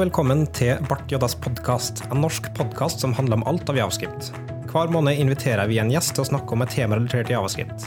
velkommen 0.00 0.46
til 0.56 0.78
Bart 0.88 1.10
Joddas 1.12 1.34
podkast, 1.44 1.98
en 2.08 2.22
norsk 2.22 2.46
podkast 2.56 3.02
som 3.02 3.12
handler 3.12 3.36
om 3.36 3.42
alt 3.50 3.68
av 3.68 3.76
javascript. 3.76 4.30
Hver 4.70 4.88
måned 4.94 5.18
inviterer 5.20 5.68
vi 5.68 5.76
en 5.82 5.90
gjest 5.92 6.14
til 6.16 6.22
å 6.22 6.28
snakke 6.30 6.54
om 6.56 6.62
et 6.64 6.70
tema 6.72 6.96
relatert 6.96 7.28
til 7.28 7.34
javascript. 7.34 7.84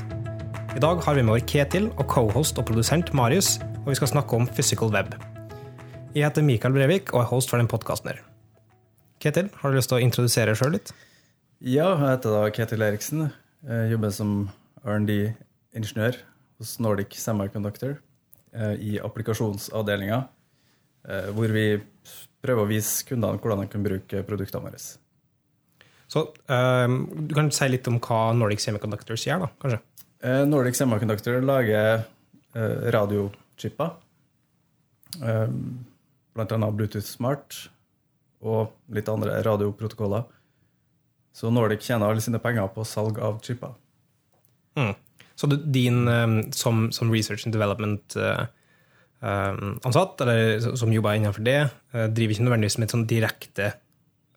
I 0.78 0.84
dag 0.84 1.02
har 1.02 1.18
vi 1.18 1.24
med 1.26 1.34
vår 1.34 1.46
Ketil 1.50 1.88
og 1.96 2.06
cohost 2.12 2.60
og 2.62 2.68
produsent 2.68 3.10
Marius, 3.18 3.56
og 3.80 3.88
vi 3.90 3.98
skal 3.98 4.12
snakke 4.12 4.38
om 4.38 4.46
physical 4.46 4.94
web. 4.94 5.16
Jeg 6.14 6.28
heter 6.28 6.46
Mikael 6.46 6.76
Brevik 6.76 7.16
og 7.16 7.24
er 7.24 7.32
host 7.32 7.50
for 7.50 7.58
den 7.58 7.72
podkasten 7.72 8.12
her. 8.12 8.22
Ketil, 9.24 9.50
har 9.64 9.74
du 9.74 9.80
lyst 9.80 9.90
til 9.90 9.98
å 9.98 10.06
introdusere 10.06 10.54
deg 10.54 10.62
sjøl 10.62 10.76
litt? 10.78 10.94
Ja, 11.64 11.96
jeg 11.96 12.04
heter 12.04 12.38
da 12.38 12.44
Ketil 12.54 12.86
Eriksen. 12.92 13.26
Jeg 13.66 13.96
jobber 13.96 14.14
som 14.14 14.38
R&D-ingeniør 14.86 16.22
hos 16.62 16.78
Nordic 16.84 17.18
Semiconductor 17.18 17.98
eh, 18.54 18.78
i 18.78 18.96
applikasjonsavdelinga 19.02 20.28
Eh, 21.04 21.32
hvor 21.36 21.52
vi 21.52 21.66
prøver 22.44 22.66
å 22.66 22.70
vise 22.70 23.06
kundene 23.08 23.40
hvordan 23.40 23.64
de 23.64 23.72
kan 23.72 23.86
bruke 23.86 24.24
produktene 24.28 24.68
våre. 24.68 24.82
Så 26.12 26.26
um, 26.52 26.98
Du 27.28 27.34
kan 27.38 27.50
si 27.56 27.70
litt 27.72 27.88
om 27.90 28.00
hva 28.04 28.20
Nordic 28.38 28.62
Semiconductors 28.64 29.26
gjør, 29.28 29.46
da, 29.46 29.50
kanskje? 29.64 29.80
Uh, 30.24 30.44
Nordic 30.48 30.78
Semiconductor 30.78 31.40
lager 31.44 32.04
uh, 32.04 32.78
radiochipper. 32.96 33.96
Uh, 35.22 35.48
blant 36.34 36.56
annet 36.56 36.78
Bluetooth 36.78 37.08
Smart 37.08 37.68
og 38.44 38.74
litt 38.92 39.08
andre 39.08 39.38
radioprotokoller. 39.46 40.26
Så 41.34 41.50
Nordic 41.54 41.86
tjener 41.86 42.12
alle 42.12 42.22
sine 42.22 42.42
penger 42.44 42.68
på 42.76 42.84
salg 42.86 43.18
av 43.24 43.40
chipper. 43.46 43.72
Mm. 44.78 44.92
Så 45.40 45.48
din, 45.48 46.04
um, 46.08 46.36
som, 46.54 46.90
som, 46.94 47.10
research 47.14 47.48
and 47.48 47.56
development 47.56 48.18
uh, 48.20 48.44
Eh, 48.44 48.48
ansatt, 49.24 50.22
eller 50.22 50.76
som 50.76 50.92
jobber 50.94 51.16
innenfor 51.16 51.46
det, 51.46 51.60
eh, 51.94 52.08
driver 52.12 52.36
ikke 52.36 52.46
nødvendigvis 52.48 52.78
med 52.80 52.88
et 52.88 52.96
sånn 52.96 53.08
direkte 53.08 53.68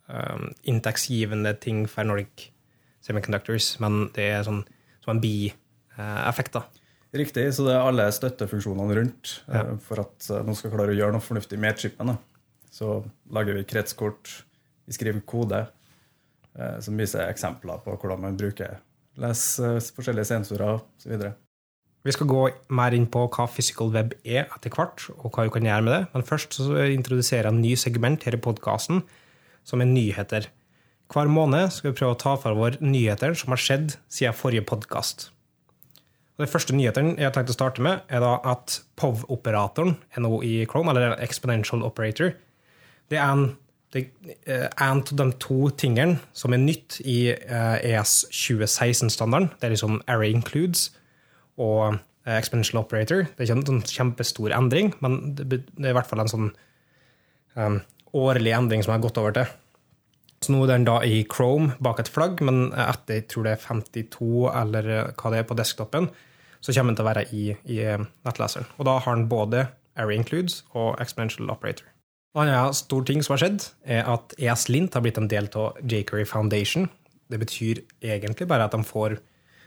um, 0.06 0.53
inntektsgivende 0.70 1.56
ting 1.59 1.84
for 1.91 2.06
Nordic 2.06 2.51
Semiconductors, 3.03 3.73
men 3.83 4.07
det 4.14 4.29
er 4.31 4.45
sånn 4.47 4.62
som 5.03 5.14
en 5.14 5.23
bieffekt. 5.23 6.55
da. 6.55 6.64
Riktig, 7.17 7.48
så 7.55 7.67
det 7.67 7.75
er 7.75 7.87
alle 7.87 8.07
støttefunksjonene 8.12 8.97
rundt 8.98 9.33
ja. 9.47 9.62
for 9.83 10.03
at 10.03 10.27
noen 10.45 10.59
skal 10.59 10.75
klare 10.75 10.92
å 10.95 10.98
gjøre 10.98 11.14
noe 11.14 11.25
fornuftig 11.25 11.59
med 11.62 11.79
chipen. 11.81 12.12
Så 12.70 12.98
lager 13.33 13.57
vi 13.57 13.64
kretskort, 13.67 14.33
vi 14.87 14.95
skriver 14.95 15.23
kode 15.27 15.64
som 16.83 16.98
viser 16.98 17.31
eksempler 17.31 17.83
på 17.84 17.95
hvordan 17.95 18.23
man 18.23 18.39
bruker 18.39 18.79
les 19.23 19.42
forskjellige 19.97 20.29
sensorer 20.29 20.79
osv. 20.79 21.31
Vi 22.07 22.15
skal 22.15 22.29
gå 22.31 22.43
mer 22.79 22.95
inn 22.95 23.09
på 23.11 23.25
hva 23.35 23.49
physical 23.51 23.91
web 23.91 24.12
er 24.23 24.45
etter 24.55 24.71
hvert, 24.71 25.09
og 25.19 25.33
hva 25.35 25.49
vi 25.49 25.55
kan 25.57 25.67
gjøre 25.67 25.83
med 25.83 25.93
det. 25.93 26.03
Men 26.13 26.27
først 26.29 26.55
så 26.55 26.85
introduserer 26.95 27.48
jeg 27.48 27.55
en 27.57 27.65
ny 27.65 27.73
segment 27.81 28.23
her 28.23 28.37
i 28.37 28.43
podkasten, 28.43 29.03
som 29.67 29.83
er 29.83 29.91
nyheter. 29.91 30.47
Hver 31.11 31.31
måned 31.31 31.73
skal 31.75 31.91
vi 31.91 31.98
prøve 31.98 32.15
å 32.15 32.21
ta 32.21 32.37
for 32.39 32.55
vår 32.59 32.79
nyheter 32.83 33.35
som 33.39 33.55
har 33.55 33.63
skjedd 33.63 33.97
siden 34.07 34.39
forrige 34.39 34.67
podkast. 34.71 35.33
Den 36.39 36.51
første 36.53 36.77
nyheten 36.77 37.15
jeg 37.17 37.27
har 37.27 37.35
tenkt 37.35 37.51
å 37.51 37.57
starte 37.57 37.83
med, 37.83 38.05
er 38.13 38.23
da 38.23 38.37
at 38.53 38.81
POV-operatoren 39.01 39.97
er 40.15 40.23
nå 40.23 40.43
i 40.47 40.59
Chrome, 40.69 40.93
eller 40.93 41.17
Exponential 41.25 41.83
Operator. 41.87 42.37
Det 43.11 43.19
er 43.19 43.48
er 43.97 44.69
en 44.83 45.01
av 45.01 45.13
de 45.17 45.27
to 45.41 45.70
tingene 45.79 46.19
som 46.37 46.53
er 46.53 46.61
nytt 46.61 46.98
i 47.01 47.31
ES 47.33 47.47
eh, 47.81 47.95
e 47.97 48.03
2016-standarden. 48.35 49.48
Det 49.57 49.69
er 49.69 49.73
liksom 49.73 50.03
Array 50.11 50.35
Includes 50.35 50.91
og 51.57 51.97
eh, 51.97 52.37
Exponential 52.37 52.83
Operator. 52.83 53.27
Det 53.29 53.43
er 53.43 53.49
ikke 53.49 53.59
en 53.61 53.69
sånn 53.71 53.85
kjempestor 53.91 54.55
endring, 54.57 54.93
men 55.05 55.36
det 55.36 55.63
er 55.83 55.92
i 55.92 55.97
hvert 55.97 56.08
fall 56.11 56.25
en 56.25 56.33
sånn 56.33 56.51
um, 57.57 57.79
årlig 58.17 58.55
endring 58.57 58.85
som 58.85 58.92
jeg 58.92 59.01
har 59.01 59.07
gått 59.08 59.20
over 59.23 59.36
til. 59.36 59.55
Så 60.45 60.53
nå 60.53 60.63
er 60.64 60.75
den 60.75 60.86
da 60.86 61.01
i 61.03 61.23
Chrome 61.33 61.75
bak 61.83 62.01
et 62.03 62.13
flagg, 62.13 62.42
men 62.45 62.69
etter 62.77 63.20
jeg 63.20 63.29
tror 63.33 63.47
det 63.47 63.57
er 63.57 63.64
52 63.64 64.30
eller 64.53 64.92
eh, 64.92 65.13
hva 65.17 65.33
det 65.33 65.42
er 65.42 65.48
på 65.48 65.58
desktopen, 65.58 66.11
så 66.61 66.75
kommer 66.75 66.92
den 66.92 66.98
til 66.98 67.07
å 67.07 67.11
være 67.11 67.27
i, 67.33 67.45
i 67.73 67.80
eh, 67.85 68.07
nettleseren. 68.27 68.69
Og 68.77 68.89
da 68.89 68.98
har 69.03 69.17
den 69.17 69.29
både 69.30 69.69
Array 69.97 70.19
Includes 70.20 70.61
og 70.77 71.01
Exponential 71.03 71.51
Operator. 71.53 71.89
En 72.36 72.51
annen 72.51 72.77
stor 72.77 73.05
ting 73.09 73.23
som 73.25 73.33
har 73.33 73.41
skjedd, 73.47 73.64
er 73.89 74.09
at 74.13 74.35
ESLint 74.36 74.92
har 74.92 75.05
blitt 75.05 75.17
en 75.17 75.30
del 75.30 75.48
av 75.57 75.79
Jquery 75.80 76.27
Foundation. 76.29 76.91
Det 77.33 77.41
betyr 77.41 77.80
egentlig 78.05 78.48
bare 78.51 78.67
at 78.69 78.77
de 78.77 78.83
får 78.85 79.17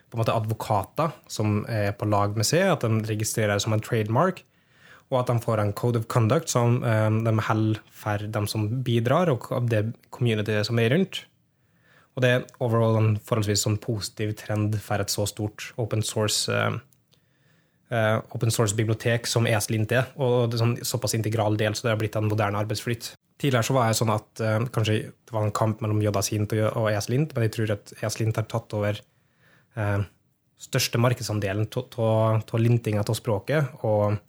på 0.09 0.17
en 0.17 0.23
måte 0.23 0.35
advokater 0.35 1.13
som 1.29 1.63
er 1.69 1.93
på 1.97 2.07
lag 2.09 2.37
med 2.37 2.47
seg, 2.47 2.65
at 2.73 2.85
de 2.85 3.03
registrerer 3.09 3.55
det 3.55 3.63
som 3.65 3.75
en 3.75 3.83
trademark, 3.83 4.41
og 5.09 5.21
at 5.21 5.31
de 5.31 5.41
får 5.41 5.61
en 5.61 5.73
code 5.73 6.01
of 6.01 6.07
conduct 6.09 6.51
som 6.51 6.81
um, 6.83 7.21
de 7.25 7.33
holder 7.47 7.81
for 7.93 8.25
dem 8.37 8.45
som 8.49 8.67
bidrar, 8.85 9.31
og 9.33 9.69
det 9.69 9.87
communityet 10.13 10.67
som 10.69 10.81
er 10.81 10.93
rundt. 10.93 11.23
Og 12.17 12.25
det 12.25 12.29
er 12.33 12.45
overall 12.61 12.97
en 12.99 13.15
forholdsvis 13.25 13.63
sånn 13.65 13.79
positiv 13.81 14.35
trend 14.37 14.77
for 14.83 15.01
et 15.01 15.13
så 15.13 15.25
stort 15.29 15.71
open 15.81 16.03
source 16.05 16.49
uh, 16.51 18.17
open 18.35 18.53
source-bibliotek 18.53 19.29
som 19.29 19.47
ESLint 19.49 19.93
er, 19.97 20.11
og 20.21 20.49
det 20.49 20.59
er 20.59 20.63
sånn, 20.63 20.75
såpass 20.85 21.17
integral 21.17 21.57
del, 21.57 21.77
så 21.77 21.87
det 21.87 21.95
har 21.95 22.01
blitt 22.01 22.17
en 22.19 22.29
moderne 22.29 22.61
arbeidsflytt. 22.61 23.13
Tidligere 23.39 23.65
så 23.65 23.75
var 23.77 23.87
jeg 23.89 24.01
sånn 24.01 24.13
at 24.13 24.43
uh, 24.43 24.57
kanskje 24.73 24.99
det 25.09 25.33
var 25.33 25.45
en 25.45 25.55
kamp 25.55 25.81
mellom 25.85 26.01
Jodasint 26.03 26.53
og 26.69 26.89
ESLint, 26.91 27.33
men 27.33 27.47
jeg 27.47 27.55
tror 27.55 27.77
at 27.77 27.95
ESLint 28.01 28.41
har 28.41 28.49
tatt 28.51 28.77
over 28.77 29.01
eh, 29.79 30.07
største 30.59 30.99
markedsandelen 30.99 31.69
av 31.71 32.59
lintinga 32.59 33.05
av 33.05 33.17
språket. 33.17 33.79
Og, 33.87 34.19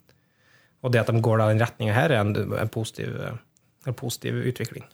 og, 0.81 0.91
det 0.93 1.03
at 1.03 1.11
de 1.11 1.23
går 1.23 1.41
da 1.41 1.51
den 1.51 1.61
retninga 1.61 1.95
her, 1.95 2.13
er 2.13 2.23
en, 2.23 2.35
en, 2.55 2.71
positiv, 2.71 3.17
en, 3.19 3.97
positiv, 3.97 4.39
utvikling. 4.51 4.87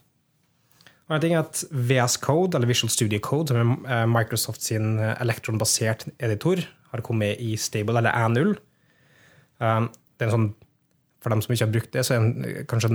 Og 1.07 1.15
en 1.15 1.23
ting 1.23 1.37
er 1.37 1.45
at 1.45 1.61
VS 1.71 2.17
Code, 2.23 2.57
eller 2.57 2.69
Visual 2.69 2.91
Studio 2.91 3.21
Code, 3.23 3.53
som 3.53 3.77
er 3.85 4.01
eh, 4.01 4.09
Microsoft 4.11 4.65
sin 4.65 4.97
elektronbasert 4.99 6.09
editor, 6.17 6.65
har 6.91 7.03
kommet 7.05 7.41
i 7.43 7.55
stable, 7.59 7.99
eller 7.99 8.15
A0. 8.15 8.55
Um, 9.59 9.91
det 10.17 10.25
er 10.25 10.31
en 10.31 10.37
sånn, 10.37 10.53
For 11.17 11.33
dem 11.33 11.41
som 11.41 11.51
ikke 11.51 11.65
har 11.65 11.71
brukt 11.73 11.95
det, 11.95 12.03
så 12.05 12.13
er 12.13 12.25
det 12.37 12.51
kanskje 12.69 12.89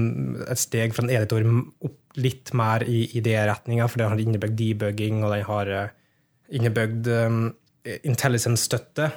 et 0.46 0.60
steg 0.60 0.92
fra 0.94 1.02
en 1.02 1.10
editor 1.10 1.42
opp 1.84 2.20
litt 2.22 2.52
mer 2.56 2.84
i, 2.86 3.00
i 3.18 3.20
det 3.24 3.34
retninga, 3.48 3.88
for 3.90 4.00
den 4.00 4.12
har 4.12 4.22
innebygd 4.22 4.54
debugging, 4.60 5.24
og 5.26 5.34
den 5.34 5.42
har 5.48 5.72
innebygd 6.52 7.08
um, 7.08 7.42
intelligence-støtte 7.84 9.08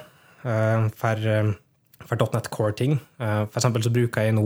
uh, 0.44 0.86
for, 0.96 1.26
um, 1.30 1.52
for 2.06 2.22
.NET 2.32 2.50
Core-ting. 2.50 2.98
Uh, 3.20 3.44
for 3.46 3.60
eksempel 3.60 3.84
så 3.84 3.92
bruker 3.94 4.26
jeg 4.26 4.36
nå 4.36 4.44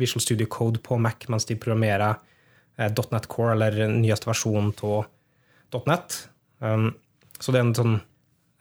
Visual 0.00 0.22
Studio 0.22 0.48
Code 0.50 0.82
på 0.84 0.98
Mac 0.98 1.28
mens 1.32 1.46
de 1.48 1.58
programmerer 1.60 2.16
uh, 2.16 2.88
.NET 2.88 3.28
Core, 3.30 3.54
eller 3.54 3.92
nyeste 3.92 4.30
versjon 4.30 4.72
av 4.86 5.84
.NET. 5.90 6.18
Um, 6.64 6.90
så 7.40 7.52
det 7.52 7.60
er 7.60 7.66
en, 7.66 7.76
sånn, 7.76 7.94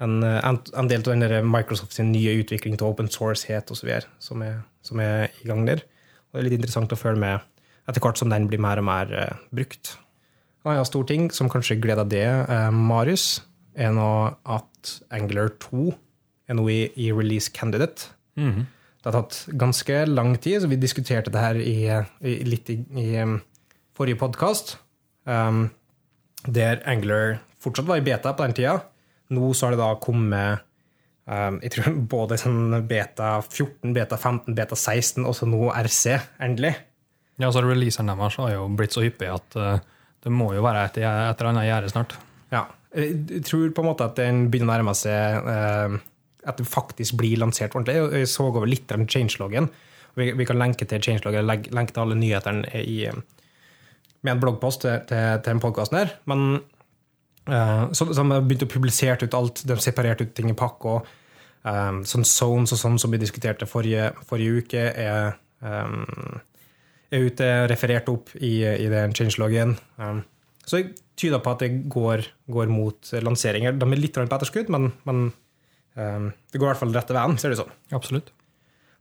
en, 0.03 0.19
en 0.25 0.91
del 0.91 1.03
av 1.05 1.13
den 1.13 1.49
Microsoft 1.49 1.99
nye 2.03 2.37
utvikling 2.41 2.77
til 2.77 2.89
open 2.89 3.09
source-het 3.11 3.71
osv. 3.73 3.91
Som, 4.23 4.43
er, 4.45 4.61
som 4.85 5.01
er 5.01 5.29
i 5.43 5.49
gang 5.49 5.65
der. 5.69 5.85
Og 6.31 6.39
det 6.39 6.41
er 6.41 6.49
litt 6.49 6.59
interessant 6.61 6.93
å 6.93 6.99
følge 6.99 7.21
med 7.21 7.49
etter 7.89 8.01
hvert 8.01 8.17
som 8.17 8.31
den 8.31 8.47
blir 8.49 8.61
mer 8.63 8.79
og 8.79 8.87
mer 8.87 9.09
brukt. 9.53 9.97
Og 10.63 10.71
en 10.71 10.87
stor 10.87 11.03
ting 11.05 11.27
som 11.35 11.49
kanskje 11.51 11.75
gleder 11.83 12.07
det, 12.07 12.25
Marius, 12.71 13.43
er 13.75 13.93
nå 13.95 14.09
at 14.45 14.93
Angler 15.13 15.51
2 15.63 15.91
er 16.49 16.57
nå 16.57 16.65
i, 16.69 16.79
i 16.95 17.11
release 17.11 17.51
candidate. 17.51 18.09
Mm 18.35 18.51
-hmm. 18.51 18.65
Det 19.03 19.11
har 19.11 19.21
tatt 19.21 19.47
ganske 19.59 20.05
lang 20.05 20.37
tid, 20.37 20.61
så 20.61 20.67
vi 20.67 20.75
diskuterte 20.75 21.31
det 21.31 21.39
her 21.39 21.55
i, 21.55 21.79
i 22.23 22.43
litt 22.47 22.69
i, 22.69 22.77
um, 23.19 23.41
forrige 23.95 24.15
podkast. 24.15 24.77
Um, 25.25 25.69
der 26.47 26.79
Angler 26.87 27.39
fortsatt 27.59 27.85
var 27.85 27.97
i 27.97 28.01
beta 28.01 28.33
på 28.33 28.43
den 28.43 28.53
tida. 28.53 28.77
Nå 29.29 29.53
så 29.53 29.65
har 29.65 29.71
det 29.71 29.81
da 29.81 29.95
kommet 29.99 30.63
um, 31.27 31.59
jeg 31.63 31.71
tror 31.71 31.99
både 32.15 32.37
sånn 32.37 32.87
beta 32.87 33.41
14, 33.41 33.93
beta 33.93 34.17
15, 34.17 34.55
beta 34.55 34.75
16 34.75 35.25
og 35.25 35.35
så 35.35 35.45
nå 35.51 35.67
RC, 35.83 36.19
endelig. 36.39 36.75
Ja, 37.41 37.51
så 37.51 37.63
Releaseren 37.65 38.07
deres 38.07 38.37
har 38.39 38.53
jo 38.53 38.67
blitt 38.77 38.95
så 38.95 39.03
hyppig 39.03 39.27
at 39.33 39.59
uh, 39.59 39.79
det 40.23 40.31
må 40.31 40.53
jo 40.55 40.63
være 40.63 40.85
et, 40.87 41.01
et 41.03 41.41
eller 41.41 41.51
annet 41.51 41.67
gjerde 41.67 41.91
snart. 41.91 42.15
Ja, 42.53 42.67
jeg 42.93 43.41
tror 43.47 43.71
på 43.73 43.81
en 43.81 43.89
måte 43.89 44.05
at 44.05 44.19
den 44.19 44.47
begynner 44.53 44.69
å 44.69 44.77
nærme 44.77 44.93
seg 44.97 45.47
uh, 45.47 45.95
at 46.45 46.59
det 46.59 46.67
faktisk 46.69 47.17
blir 47.19 47.39
lansert 47.41 47.73
ordentlig. 47.73 48.19
Jeg 48.19 48.29
så 48.29 48.49
over 48.49 48.67
litt 48.69 48.91
av 48.93 49.05
changeloggen. 49.09 49.69
Vi, 50.19 50.29
vi 50.37 50.45
kan 50.45 50.59
lenke 50.59 50.85
til 50.85 51.01
changeloggen, 51.01 51.47
lenke 51.47 51.95
til 51.95 52.03
alle 52.03 52.17
nyhetene 52.19 52.83
i, 52.83 52.99
med 54.21 54.35
en 54.35 54.43
bloggpost 54.43 54.83
til, 54.83 55.01
til, 55.09 55.39
til 55.39 55.49
den 55.49 55.63
podkasten 55.63 56.01
her. 56.03 56.13
Men 56.29 56.45
uh, 57.49 57.89
så, 57.95 58.11
så 58.11 58.21
de 58.21 58.39
begynte 58.43 58.69
å 58.69 58.73
publisere 58.75 59.25
ut 59.25 59.37
alt. 59.39 59.63
De 59.67 59.79
separerte 59.81 60.27
ut 60.27 60.35
ting 60.37 60.51
i 60.51 60.57
pakka. 60.57 60.99
Um, 61.63 62.01
sånn 62.03 62.27
zones 62.27 62.75
og 62.75 62.81
sånn 62.81 62.99
som 62.99 63.13
vi 63.13 63.21
diskuterte 63.21 63.65
forrige, 63.69 64.09
forrige 64.27 64.59
uke, 64.59 64.81
er, 64.99 65.37
um, 65.63 66.01
er 67.07 67.29
ute 67.29 67.47
referert 67.71 68.09
opp 68.11 68.33
i, 68.35 68.57
i 68.67 68.89
den 68.91 69.15
changeloggen. 69.15 69.77
Um, 69.95 70.25
så 70.67 70.79
jeg 70.79 70.93
tyder 71.19 71.41
på 71.43 71.53
at 71.53 71.63
det 71.63 71.71
går, 71.91 72.23
går 72.51 72.69
mot 72.71 73.13
lanseringer. 73.23 73.75
De 73.77 73.87
er 73.87 73.99
litt 73.99 74.15
på 74.15 74.23
etterskudd, 74.23 74.71
men, 74.73 74.91
men 75.07 75.25
um, 75.95 76.29
det 76.31 76.59
går 76.59 76.67
i 76.67 76.71
hvert 76.71 76.81
fall 76.81 76.95
rette 76.95 77.15
veien, 77.15 77.35
ser 77.41 77.51
det 77.51 77.59
ut 77.59 77.65
som. 77.65 77.73
Absolutt. 77.95 78.31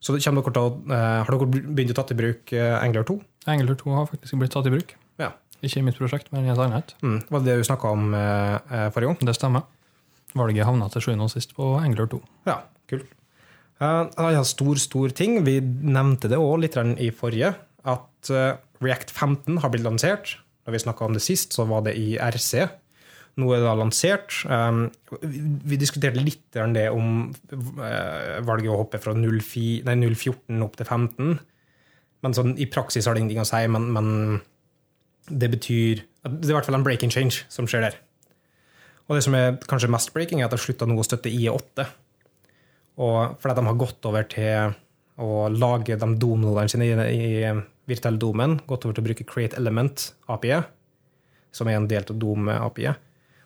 Så 0.03 0.17
dere 0.17 0.35
å, 0.59 0.65
uh, 0.91 1.23
Har 1.23 1.31
dere 1.31 1.63
begynt 1.63 1.95
å 1.95 1.99
ta 2.01 2.05
i 2.11 2.19
bruk 2.19 2.53
uh, 2.59 2.81
Angler 2.83 3.07
2? 3.07 3.21
Angular 3.47 3.75
2 3.79 3.95
har 3.97 4.07
faktisk 4.11 4.39
blitt 4.39 4.53
tatt 4.55 4.69
i 4.71 4.73
bruk. 4.75 4.95
Ja. 5.21 5.33
Ikke 5.63 5.81
i 5.81 5.87
mitt 5.87 5.99
prosjekt, 5.99 6.31
men 6.35 6.47
i 6.47 6.53
et 6.53 6.61
annet. 6.63 6.95
Mm. 7.03 7.21
Var 7.31 7.43
det 7.43 7.51
det 7.51 7.63
du 7.63 7.67
snakka 7.67 7.95
om 7.95 8.13
eh, 8.19 8.55
eh, 8.59 8.89
forrige 8.95 9.13
gang? 9.13 9.29
Det 9.29 9.35
stemmer. 9.39 9.67
Valget 10.39 10.67
havna 10.67 10.89
til 10.91 11.05
sjuende 11.05 11.27
og 11.27 11.33
sist 11.33 11.55
på 11.57 11.75
Angular 11.79 12.09
2. 12.11 12.21
Ja, 12.49 12.63
kult. 12.91 13.11
Uh, 13.83 14.07
ja, 14.31 14.43
stor, 14.47 14.79
stor 14.79 15.11
ting. 15.15 15.41
Vi 15.47 15.59
nevnte 15.61 16.31
det 16.31 16.39
òg 16.39 16.63
litt 16.63 16.79
i 17.03 17.11
forrige, 17.15 17.53
at 17.83 18.31
eh, 18.31 18.55
React 18.83 19.11
15 19.11 19.59
har 19.63 19.73
blitt 19.73 19.87
lansert. 19.87 20.37
Da 20.63 20.73
vi 20.75 20.81
snakka 20.83 21.07
om 21.07 21.17
det 21.17 21.25
sist, 21.25 21.55
så 21.57 21.67
var 21.69 21.85
det 21.87 21.97
i 21.99 22.15
RC. 22.17 22.69
Nå 23.41 23.49
er 23.49 23.63
det 23.63 23.67
da 23.67 23.75
lansert. 23.79 24.35
Um, 24.45 24.85
vi, 25.23 25.79
diskuterte 25.81 26.21
litt 26.21 26.53
det 26.53 26.89
om 26.93 27.31
eh, 27.53 28.39
valget 28.45 28.71
å 28.71 28.83
hoppe 28.83 29.01
fra 29.01 29.15
04 29.17 29.87
nei, 29.89 29.97
014 30.13 30.67
opp 30.67 30.77
til 30.79 30.89
15. 30.89 31.33
Men 32.23 32.37
sånn, 32.37 32.55
i 32.61 32.69
praksis 32.71 33.09
har 33.09 33.17
det 33.17 33.25
ingenting 33.25 33.43
å 33.43 33.49
si, 33.49 33.63
men, 33.73 33.89
men 33.97 34.09
det 35.31 35.49
betyr 35.53 36.03
Det 36.23 36.47
er 36.47 36.53
i 36.53 36.55
hvert 36.57 36.67
fall 36.67 36.77
en 36.79 36.85
breaking 36.87 37.11
change 37.11 37.47
som 37.51 37.67
skjer 37.67 37.89
der. 37.89 37.99
Og 39.09 39.17
det 39.17 39.25
som 39.27 39.35
er 39.35 39.57
kanskje 39.67 39.91
mest 39.91 40.13
breaking, 40.15 40.41
er 40.41 40.47
at 40.47 40.55
de 40.55 40.61
slutta 40.63 40.87
nå 40.87 40.95
å 41.01 41.07
støtte 41.07 41.33
IE8. 41.33 41.89
Og 43.03 43.41
fordi 43.43 43.57
de 43.59 43.65
har 43.67 43.81
gått 43.81 44.07
over 44.07 44.29
til 44.31 44.77
å 45.23 45.49
lage 45.51 45.97
de 45.99 46.09
domnodene 46.21 46.71
sine 46.71 46.87
i, 46.87 46.95
i 46.95 47.57
virtuelle 47.89 48.21
domen, 48.21 48.59
gått 48.67 48.87
over 48.87 48.97
til 48.97 49.05
å 49.05 49.09
bruke 49.09 49.27
Create 49.29 49.59
Element-API, 49.59 50.61
som 51.53 51.69
er 51.69 51.79
en 51.79 51.89
del 51.91 52.07
av 52.07 52.19
Dome-API. 52.23 52.93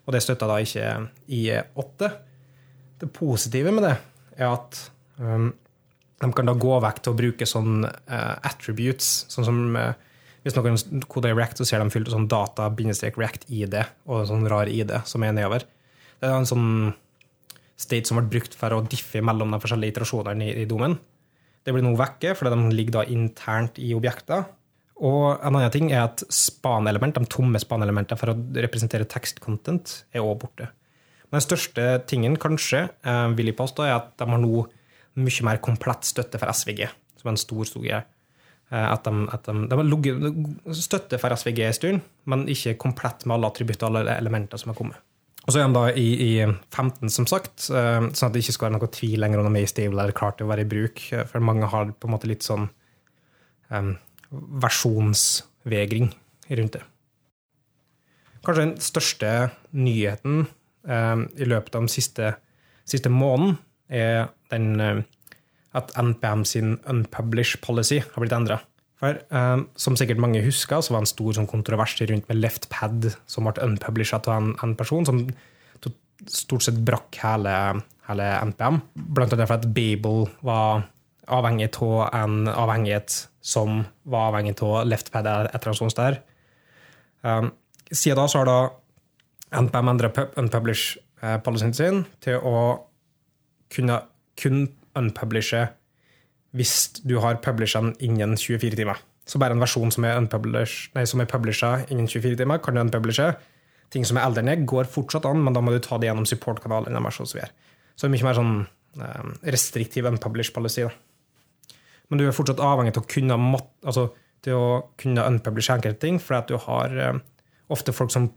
Og 0.07 0.15
det 0.15 0.23
støtter 0.23 0.51
da 0.51 0.59
ikke 0.63 0.91
IE8. 1.33 2.11
Det 3.01 3.09
positive 3.15 3.73
med 3.75 3.89
det 3.89 3.95
er 4.37 4.53
at 4.53 4.83
um, 5.19 5.49
de 6.23 6.29
kan 6.33 6.49
da 6.49 6.55
gå 6.57 6.77
vekk 6.85 7.01
til 7.03 7.13
å 7.13 7.19
bruke 7.19 7.49
sånn 7.49 7.87
uh, 7.87 8.35
attributes, 8.47 9.25
sånn 9.33 9.49
som 9.49 9.59
uh, 9.77 9.91
hvis 10.47 10.55
noen 10.55 11.03
koder 11.11 11.33
i 11.33 11.35
React, 11.35 11.59
så 11.59 11.67
ser 11.67 11.83
de 11.83 11.91
fylt 11.91 12.13
sånn 12.13 12.29
data-react-ID 12.31 13.75
og 14.07 14.21
en 14.21 14.29
sånn 14.31 14.47
rar 14.47 14.71
ID 14.71 14.93
som 15.09 15.25
er 15.27 15.35
nedover. 15.35 15.67
Det 16.21 16.29
er 16.29 16.37
en 16.39 16.47
sånn 16.47 16.69
state 17.77 18.07
som 18.07 18.21
ble 18.21 18.31
brukt 18.31 18.55
for 18.57 18.73
å 18.77 18.85
diffe 18.87 19.25
mellom 19.27 19.51
de 19.53 19.59
forskjellige 19.61 19.97
iterasjonene 19.97 20.47
i, 20.47 20.55
i 20.63 20.69
domen. 20.71 20.95
Det 21.67 21.75
blir 21.75 21.83
nå 21.83 21.97
vekke, 21.99 22.37
fordi 22.39 22.53
de 22.55 22.77
ligger 22.79 23.01
da 23.01 23.05
internt 23.11 23.81
i 23.83 23.91
objekter. 23.97 24.47
Og 24.97 25.43
en 25.45 25.57
annen 25.59 25.73
ting 25.75 25.91
er 25.91 26.07
at 26.07 26.23
span-element, 26.33 27.19
de 27.19 27.29
tomme 27.29 27.61
span-elementene 27.61 28.17
for 28.21 28.33
å 28.33 28.37
representere 28.63 29.09
tekst-content, 29.11 29.97
er 30.15 30.23
også 30.23 30.41
borte. 30.47 30.69
Men 31.27 31.41
den 31.41 31.45
største 31.45 31.87
tingen, 32.09 32.39
kanskje, 32.41 32.87
eh, 33.05 33.29
vil 33.37 33.51
jeg 33.51 33.59
påstå, 33.59 33.85
er 33.85 33.97
at 33.97 34.15
de 34.17 34.29
har 34.31 34.39
nå 34.39 34.69
mye 35.17 35.45
mer 35.45 35.59
komplett 35.59 36.07
støtte 36.07 36.39
for 36.39 36.49
SVG, 36.49 36.87
som 37.19 37.29
er 37.29 37.35
en 37.35 37.43
stor, 37.43 37.65
stor 37.65 37.83
greie. 37.83 38.05
Eh, 38.71 38.87
at 38.93 39.05
de, 39.05 39.27
at 39.33 39.45
de, 39.45 39.67
de 39.69 39.77
har 39.77 39.91
ligget 39.91 40.77
støtte 40.87 41.19
for 41.19 41.35
SVG 41.35 41.67
en 41.67 41.77
stund, 41.77 42.01
men 42.25 42.47
ikke 42.49 42.79
komplett 42.79 43.27
med 43.27 43.37
alle 43.37 43.51
attributter 43.51 43.91
og 43.91 44.01
alle 44.01 44.17
elementer 44.17 44.59
som 44.63 44.73
har 44.73 44.79
kommet. 44.79 45.03
Og 45.47 45.55
så 45.55 45.61
er 45.63 45.69
de 45.69 45.77
da 45.77 45.85
i, 45.95 46.07
i 46.27 46.31
15, 46.43 47.11
som 47.13 47.27
sagt, 47.31 47.69
eh, 47.71 48.09
sånn 48.11 48.29
at 48.29 48.35
det 48.35 48.43
ikke 48.43 48.57
skal 48.57 48.67
være 48.67 48.77
noe 48.81 48.91
tvil 48.91 49.21
lenger 49.23 49.43
om 49.43 49.47
de 49.47 49.61
er 49.61 49.69
i 49.69 49.71
stable 49.71 50.03
eller 50.03 50.17
klart 50.17 50.41
til 50.41 50.49
å 50.49 50.51
være 50.51 50.65
i 50.67 50.71
bruk. 50.71 51.03
eh, 51.15 51.23
For 51.31 51.45
mange 51.45 51.69
har 51.71 51.93
på 51.95 52.09
en 52.09 52.15
måte 52.17 52.31
litt 52.31 52.47
sånn 52.47 52.67
um, 53.71 53.93
versjonsvegring 54.65 56.11
rundt 56.51 56.79
det. 56.79 56.83
Kanskje 58.43 58.65
den 58.65 58.75
største 58.83 59.31
nyheten 59.75 60.49
um, 60.83 61.27
i 61.39 61.47
løpet 61.47 61.79
av 61.79 61.87
den 61.87 61.95
siste, 61.95 62.35
siste 62.87 63.11
måneden 63.11 63.61
er 63.87 64.33
den 64.51 64.81
um, 64.83 65.05
at 65.77 65.93
NPM 66.01 66.43
sin 66.49 66.79
unpublish 66.91 67.61
policy 67.63 68.01
har 68.03 68.23
blitt 68.23 68.35
endra. 68.35 68.61
For 68.97 69.19
um, 69.29 69.67
Som 69.77 69.97
sikkert 69.99 70.21
mange 70.23 70.41
husker, 70.45 70.81
så 70.81 70.95
var 70.95 71.03
det 71.03 71.11
en 71.11 71.13
stor 71.13 71.37
sånn, 71.37 71.51
kontrovers 71.51 71.97
rundt 72.01 72.31
med 72.31 72.41
leftpad 72.41 73.11
som 73.29 73.49
ble 73.49 73.65
unpublisha 73.65 74.23
av 74.23 74.33
en, 74.37 74.55
en, 74.65 74.77
person, 74.79 75.05
som 75.09 75.27
stort 76.33 76.65
sett 76.65 76.79
brakk 76.81 77.19
hele, 77.21 77.53
hele 78.09 78.29
NPM. 78.49 78.81
Blant 78.97 79.35
annet 79.37 79.51
for 79.51 79.59
at 79.59 79.69
Babel 79.77 80.25
var 80.47 80.87
avhengig 81.27 81.69
av 81.83 82.15
en 82.15 82.49
avhengighet 82.49 83.19
som 83.45 83.83
var 84.09 84.31
avhengig 84.31 84.57
av 84.65 84.87
leftpad 84.89 85.29
et 85.29 85.59
eller 85.59 85.75
annet 85.75 85.95
sted. 85.95 86.19
Um, 87.27 87.53
siden 87.91 88.21
da 88.23 88.27
så 88.31 88.43
har 88.43 88.49
da 88.49 88.59
NPM 89.61 89.93
endra 89.93 90.11
unpublish-policyen 90.41 91.77
sin 91.77 92.05
til 92.25 92.41
å 92.41 92.57
kunne 93.73 94.01
kun 94.41 94.67
unpublishe 94.97 95.67
hvis 96.57 97.03
du 97.05 97.19
har 97.23 97.41
publisha 97.45 97.83
den 97.85 97.95
innen 98.01 98.37
24 98.41 98.79
timer. 98.79 99.01
Så 99.27 99.41
bare 99.43 99.57
en 99.57 99.63
versjon 99.63 99.91
som 99.93 100.07
er, 100.07 100.21
nei, 100.23 101.05
er 101.05 101.31
publisha 101.31 101.73
innen 101.91 102.09
24 102.09 102.39
timer, 102.41 102.61
kan 102.63 102.77
du 102.77 102.83
unpublishe. 102.85 103.33
Ting 103.95 104.07
som 104.07 104.19
er 104.19 104.27
eldre 104.27 104.45
ned, 104.47 104.65
går 104.69 104.89
fortsatt 104.91 105.27
an, 105.29 105.43
men 105.43 105.55
da 105.55 105.63
må 105.63 105.75
du 105.75 105.81
ta 105.83 105.99
det 105.99 106.09
gjennom 106.09 106.27
support-kanalen 106.29 106.95
deres. 106.95 107.19
Så, 107.19 107.27
så 107.29 108.07
det 108.07 108.09
er 108.09 108.15
mye 108.15 108.29
mer 108.29 108.39
sånn 108.39 108.55
eh, 109.03 109.29
restriktiv 109.55 110.09
unpublish 110.11 110.53
policy. 110.55 110.87
Men 112.09 112.23
du 112.23 112.27
er 112.27 112.37
fortsatt 112.37 112.63
avhengig 112.63 112.95
til 112.95 113.03
å 113.03 113.11
kunne, 113.11 113.61
altså, 113.87 114.09
til 114.47 114.59
å 114.59 114.69
kunne 115.01 115.27
unpublishe 115.27 115.75
enkelte 115.75 116.03
ting, 116.07 116.21
for 116.23 116.39
at 116.39 116.51
du 116.51 116.59
har 116.63 116.95
eh, 116.95 117.23
ofte 117.75 117.95
folk 117.95 118.15
som 118.15 118.31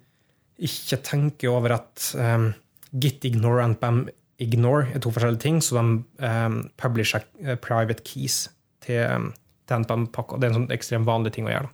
ikke 0.59 0.99
tenker 1.05 1.53
over 1.53 1.77
at 1.77 2.09
um, 2.19 2.49
git 2.91 3.23
ignore 3.29 3.63
npm 3.75 4.01
ignore 4.39 4.87
er 4.95 5.03
to 5.03 5.11
forskjellige 5.13 5.43
ting, 5.43 5.59
så 5.63 5.79
de 5.79 5.99
um, 6.25 6.61
publisher 6.79 7.25
private 7.63 8.03
keys 8.07 8.47
til, 8.85 9.03
um, 9.03 9.29
til 9.67 9.83
npm-pakka. 9.83 10.39
Det 10.39 10.47
er 10.47 10.53
en 10.53 10.61
sånn 10.61 10.73
ekstremt 10.75 11.07
vanlig 11.09 11.35
ting 11.35 11.49
å 11.49 11.53
gjøre. 11.53 11.71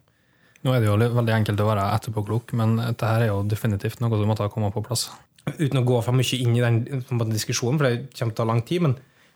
Nå 0.65 0.73
er 0.73 0.81
det 0.81 0.89
jo 0.89 0.97
veldig 0.97 1.33
enkelt 1.35 1.61
å 1.61 1.67
være 1.67 1.89
etterpåklok, 1.93 2.55
men 2.57 2.79
dette 2.81 3.09
her 3.09 3.27
er 3.27 3.29
jo 3.29 3.41
definitivt 3.45 4.01
noe 4.01 4.17
du 4.17 4.25
måtte 4.25 4.47
ha 4.47 4.51
kommet 4.51 4.73
på 4.73 4.81
plass. 4.85 5.11
Uten 5.45 5.77
å 5.77 5.85
gå 5.85 5.99
for 6.01 6.17
mye 6.17 6.39
inn 6.41 6.55
i 6.57 6.63
den 6.63 6.79
diskusjonen, 7.29 7.77
for 7.77 7.85
det 7.85 8.15
kommer 8.17 8.33
til 8.33 8.33
å 8.33 8.39
ta 8.39 8.47
lang 8.49 8.63
tid, 8.65 8.87
men 8.87 8.95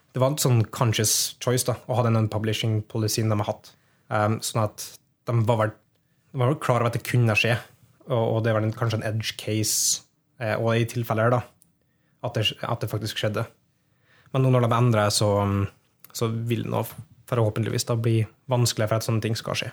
det 0.09 0.23
var 0.23 0.33
en 0.33 0.41
sånn 0.41 0.63
conscious 0.73 1.35
choice 1.43 1.67
da, 1.67 1.77
å 1.85 1.99
ha 1.99 2.05
den 2.07 2.17
unpublishing 2.17 2.79
policyen 2.89 3.29
de 3.29 3.37
har 3.43 3.51
hatt. 3.51 3.69
Um, 4.09 4.39
sånn 4.41 4.63
at 4.63 4.87
de 5.29 5.35
var 5.45 5.59
vel, 5.61 5.75
de 6.33 6.41
var 6.41 6.49
vel 6.49 6.61
klar 6.65 6.81
over 6.81 6.89
at 6.89 6.97
det 6.97 7.05
kunne 7.05 7.37
skje, 7.37 7.59
og, 8.09 8.23
og 8.23 8.41
det 8.47 8.55
var 8.55 8.65
den, 8.65 8.73
kanskje 8.73 9.03
en 9.03 9.07
edge 9.11 9.37
case, 9.37 10.01
eh, 10.41 10.55
og 10.57 10.73
i 10.73 10.89
tilfeller 10.89 11.35
da, 11.35 11.43
at 12.25 12.35
det, 12.35 12.45
at 12.65 12.81
det, 12.81 12.89
faktisk 12.91 13.21
skjedde. 13.21 13.45
Men 14.33 14.43
nå 14.45 14.51
når 14.53 14.67
de 14.67 14.73
endrer, 14.75 15.13
så, 15.13 15.29
så 16.13 16.29
vil 16.29 16.65
det 16.65 16.73
nå 16.73 16.83
forhåpentligvis 17.29 17.87
da 17.89 17.95
bli 17.99 18.23
vanskeligere 18.49 18.91
for 18.91 19.01
at 19.01 19.07
sånne 19.07 19.23
ting 19.23 19.37
skal 19.37 19.57
skje. 19.57 19.71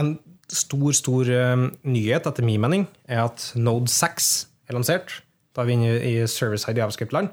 En 0.00 0.14
stor, 0.52 0.88
stor 0.96 1.28
uh, 1.28 1.68
nyhet, 1.84 2.26
etter 2.28 2.46
min 2.46 2.62
mening, 2.62 2.86
er 3.04 3.26
at 3.26 3.50
Node 3.58 3.92
6 3.92 4.32
er 4.70 4.78
lansert. 4.78 5.20
Da 5.52 5.62
er 5.62 5.68
vi 5.68 5.76
inne 5.76 5.94
i 6.00 6.14
service-side 6.30 6.80
javascript-land. 6.80 7.32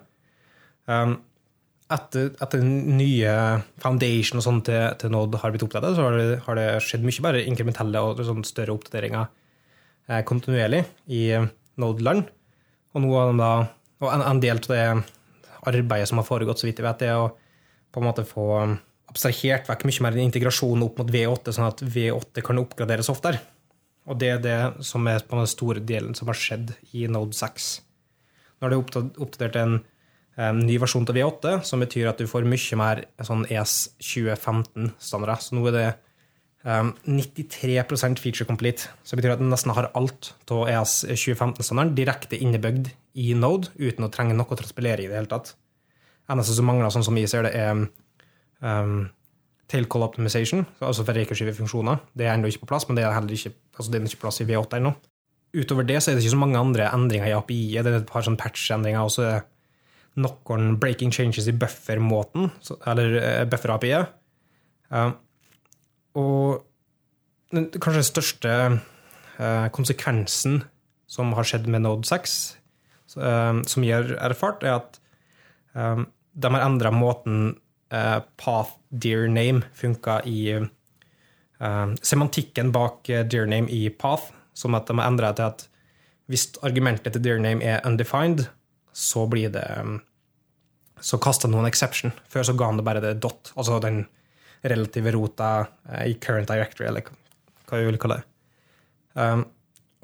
Um, 0.89 1.19
etter, 1.89 2.29
etter 2.37 2.61
nye 2.63 3.33
foundation 3.81 4.39
og 4.39 4.45
sånn 4.45 4.61
til, 4.65 4.81
til, 5.01 5.13
Node 5.13 5.39
har 5.41 5.53
blitt 5.53 5.65
oppdatert, 5.65 5.97
så 5.97 6.05
har 6.05 6.17
det, 6.17 6.27
har 6.45 6.59
det, 6.59 6.67
skjedd 6.85 7.05
mye 7.05 7.25
bare 7.25 7.45
inkrementelle 7.49 8.03
og 8.05 8.21
sånn 8.25 8.45
større 8.45 8.75
oppdateringer 8.75 9.25
eh, 10.09 10.21
kontinuerlig 10.27 10.83
i 11.09 11.23
Node-land. 11.81 12.29
Og 12.93 13.03
nå 13.03 13.13
har 13.15 13.31
de 13.31 13.41
da 13.41 13.51
og 13.99 14.11
en, 14.13 14.23
en 14.23 14.41
del 14.43 14.61
av 14.61 14.71
det 14.71 14.83
arbeidet 15.69 16.09
som 16.09 16.21
har 16.21 16.27
foregått, 16.27 16.61
så 16.61 16.69
vidt 16.69 16.79
jeg 16.79 16.87
vet, 16.87 17.05
er 17.07 17.19
å 17.19 17.29
på 17.89 18.01
en 18.01 18.07
måte 18.07 18.25
få 18.27 18.47
abstrahert 19.09 19.69
vekk 19.69 19.85
mye 19.89 20.05
mer 20.05 20.17
integrasjon 20.21 20.83
opp 20.85 20.99
mot 21.01 21.13
V8, 21.13 21.53
sånn 21.55 21.69
at 21.69 21.81
V8 21.81 22.43
kan 22.45 22.61
oppgraderes 22.61 23.09
oftere. 23.11 23.41
Og 24.09 24.17
det 24.21 24.33
er 24.33 24.43
det 24.43 24.57
som 24.85 25.05
er 25.09 25.23
på 25.25 25.37
den 25.37 25.49
store 25.49 25.81
delen 25.85 26.15
som 26.17 26.29
har 26.29 26.37
skjedd 26.37 26.73
i 26.97 27.05
Node 27.11 27.37
6. 27.37 27.69
Nå 28.59 28.67
har 28.67 28.73
det 28.73 29.01
oppdatert 29.21 29.57
en, 29.59 29.79
en 30.39 30.61
ny 30.65 30.77
versjon 30.81 31.07
av 31.09 31.17
V8, 31.17 31.55
som 31.67 31.81
betyr 31.83 32.09
at 32.11 32.21
du 32.21 32.29
får 32.29 32.47
mye 32.49 32.79
mer 32.79 33.03
sånn 33.25 33.45
ES 33.49 33.75
2015-standarder. 34.01 35.43
Så 35.43 35.57
nå 35.57 35.65
er 35.69 35.77
det 35.77 35.87
um, 36.63 36.93
93% 37.05 38.21
feature 38.21 38.49
complete. 38.49 38.89
som 39.03 39.19
betyr 39.19 39.35
at 39.35 39.43
den 39.43 39.53
nesten 39.53 39.75
har 39.77 39.91
alt 39.93 40.33
av 40.49 40.65
ES 40.69 41.03
2015-standarden 41.09 41.95
direkte 41.97 42.39
innebygd 42.39 42.91
i 43.17 43.31
Node 43.37 43.71
uten 43.79 44.05
å 44.05 44.11
trenge 44.13 44.35
noe 44.37 44.57
transpilere 44.57 45.03
i 45.03 45.09
det 45.09 45.17
hele 45.17 45.31
tatt. 45.31 45.55
Eneste 46.29 46.53
som 46.57 46.67
mangler, 46.69 46.91
sånn 46.93 47.05
som 47.07 47.17
vi 47.17 47.25
ser 47.29 47.47
det, 47.47 47.53
er 47.57 47.73
um, 48.61 49.07
tail 49.69 49.87
call 49.89 50.05
optimization, 50.05 50.65
altså 50.81 51.05
funksjoner. 51.05 52.01
Det 52.13 52.25
er 52.25 52.35
ennå 52.35 52.49
ikke 52.49 52.65
på 52.65 52.73
plass, 52.73 52.87
men 52.87 52.97
det 52.97 53.05
er 53.05 53.15
heller 53.15 53.33
ikke, 53.33 53.53
altså 53.75 53.91
det 53.91 53.99
er 53.99 54.09
ikke 54.09 54.23
plass 54.25 54.41
i 54.41 54.45
V8 54.49 54.77
ennå. 54.77 54.93
Utover 55.57 55.83
det 55.83 56.01
så 56.01 56.11
er 56.11 56.15
det 56.15 56.23
ikke 56.23 56.35
så 56.35 56.41
mange 56.43 56.59
andre 56.59 56.89
endringer 56.93 57.29
i 57.29 57.33
API. 57.33 57.61
Det 57.81 57.89
er 57.89 57.99
et 58.01 58.09
par 58.09 58.25
sånn 58.25 58.37
patch-endringer, 58.37 59.01
og 59.01 59.13
så 59.13 59.25
er 59.25 59.39
noen 60.19 60.75
breaking 60.81 61.13
changes 61.13 61.47
i 61.49 61.55
buffer-måten, 61.57 62.51
eller 62.89 63.17
uh, 63.17 63.45
buffer-API. 63.49 64.03
Uh, 64.93 65.11
og 66.17 66.65
den 67.53 67.69
kanskje 67.81 68.05
største 68.05 68.55
uh, 69.39 69.67
konsekvensen 69.73 70.63
som 71.09 71.33
har 71.37 71.47
skjedd 71.47 71.69
med 71.69 71.85
Node 71.85 72.05
6, 72.09 72.37
um, 72.53 72.58
som 73.09 73.83
jeg 73.85 73.95
har 73.95 74.11
erfart, 74.29 74.61
er 74.63 74.77
at 74.77 74.99
um, 75.73 76.05
de 76.37 76.51
har 76.53 76.65
endra 76.65 76.91
måten 76.93 77.55
uh, 77.89 78.19
path 78.37 78.77
dear 78.89 79.27
name 79.27 79.63
funka 79.73 80.21
i 80.25 80.39
eh, 81.59 81.93
semantikken 82.01 82.71
bak 82.71 83.03
Dear 83.07 83.23
dearname 83.23 83.69
i 83.69 83.89
path, 83.89 84.31
som 84.53 84.75
at 84.75 84.87
de 84.87 84.97
har 84.97 85.07
endra 85.07 85.33
til 85.33 85.49
at 85.49 85.65
hvis 86.29 86.51
argumentet 86.65 87.15
til 87.15 87.23
dearname 87.25 87.65
er 87.65 87.85
undefined, 87.87 88.47
så 88.93 89.25
blir 89.29 89.49
det 89.53 89.65
eh, 89.65 89.97
Så 91.01 91.15
kaster 91.17 91.47
noen 91.47 91.65
exception. 91.65 92.11
Før 92.27 92.43
så 92.43 92.53
ga 92.59 92.65
han 92.67 92.77
det 92.77 92.83
bare 92.83 92.99
det 92.99 93.21
dot, 93.23 93.53
altså 93.55 93.77
den 93.79 94.01
relative 94.67 95.13
rota 95.15 95.67
eh, 95.87 96.09
i 96.11 96.17
current 96.19 96.49
directory, 96.49 96.87
eller 96.87 97.07
hva 97.69 97.79
vi 97.79 97.85
vil 97.87 97.99
kalle 98.01 98.19
det. 98.19 98.25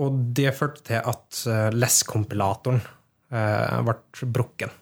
Og 0.04 0.18
det 0.36 0.52
førte 0.58 0.84
til 0.90 1.00
at 1.00 1.42
uh, 1.48 1.70
less-kompilatoren 1.76 2.82
uh, 2.82 3.80
ble 3.86 4.28
brukken. 4.36 4.74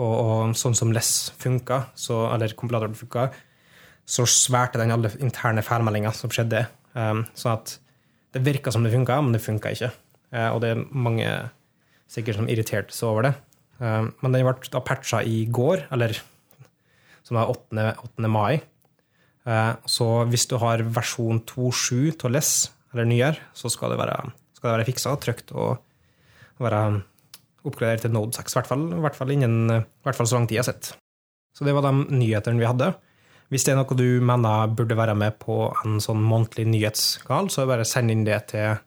Og, 0.00 0.12
og 0.12 0.56
sånn 0.58 0.74
som 0.74 0.92
less 0.94 1.30
funka, 1.38 1.84
eller 2.10 2.54
kompilatoren 2.58 2.96
funka, 2.98 3.28
så 4.08 4.26
sværte 4.26 4.80
den 4.80 4.90
alle 4.94 5.12
interne 5.22 5.62
feilmeldinger 5.64 6.14
som 6.16 6.32
skjedde. 6.32 6.64
Um, 6.96 7.24
sånn 7.38 7.54
at 7.54 7.76
det 8.34 8.42
virka 8.44 8.72
som 8.72 8.84
det 8.84 8.92
funka, 8.94 9.20
men 9.22 9.36
det 9.36 9.44
funka 9.44 9.72
ikke. 9.76 9.92
Uh, 10.32 10.50
og 10.54 10.62
det 10.64 10.72
er 10.72 10.84
mange 10.90 11.28
sikkert 12.10 12.40
som 12.40 12.50
irriterte 12.50 12.94
seg 12.96 13.12
over 13.12 13.28
det. 13.28 13.32
Um, 13.78 14.12
men 14.22 14.34
den 14.34 14.46
ble 14.46 14.72
da 14.72 14.82
patcha 14.84 15.22
i 15.26 15.44
går, 15.50 15.86
eller 15.94 16.16
som 17.22 17.38
var 17.38 17.52
8. 17.52 17.88
8. 18.02 18.30
mai. 18.30 18.62
Uh, 19.46 19.74
så 19.90 20.08
hvis 20.30 20.48
du 20.50 20.58
har 20.62 20.84
versjon 20.96 21.42
2.7 21.48 22.26
av 22.26 22.34
less, 22.34 22.54
eller 22.92 23.08
nyere, 23.08 23.38
så 23.56 23.70
skal 23.72 23.94
det 23.94 24.00
være, 24.02 24.18
skal 24.56 24.68
det 24.68 24.76
være 24.76 24.88
fiksa, 24.88 25.14
trygt 25.20 25.52
og 25.56 25.78
være 26.62 26.82
oppgradert 27.66 28.04
til 28.04 28.12
Node 28.14 28.34
6. 28.36 28.52
I 28.52 28.58
hvert 28.58 28.70
fall, 28.70 28.84
hvert 29.04 29.16
fall, 29.18 29.32
innen, 29.34 29.86
hvert 30.04 30.18
fall 30.18 30.28
så 30.28 30.38
lang 30.38 30.48
tid 30.48 30.58
jeg 30.58 30.64
har 30.64 30.70
sett. 30.72 30.92
Så 31.56 31.66
det 31.66 31.74
var 31.76 31.86
de 31.86 31.92
nyhetene 32.12 32.60
vi 32.60 32.68
hadde. 32.68 32.92
Hvis 33.52 33.66
det 33.66 33.74
er 33.74 33.82
noe 33.82 33.96
du 33.98 34.22
mener 34.24 34.70
burde 34.72 34.96
være 34.96 35.14
med 35.18 35.36
på 35.42 35.66
en 35.84 35.98
sånn 36.00 36.22
månedlig 36.24 36.64
nyhetskanal, 36.70 37.50
så 37.52 37.66
bare 37.68 37.84
send 37.88 38.10
inn 38.10 38.24
det 38.24 38.38
til, 38.54 38.78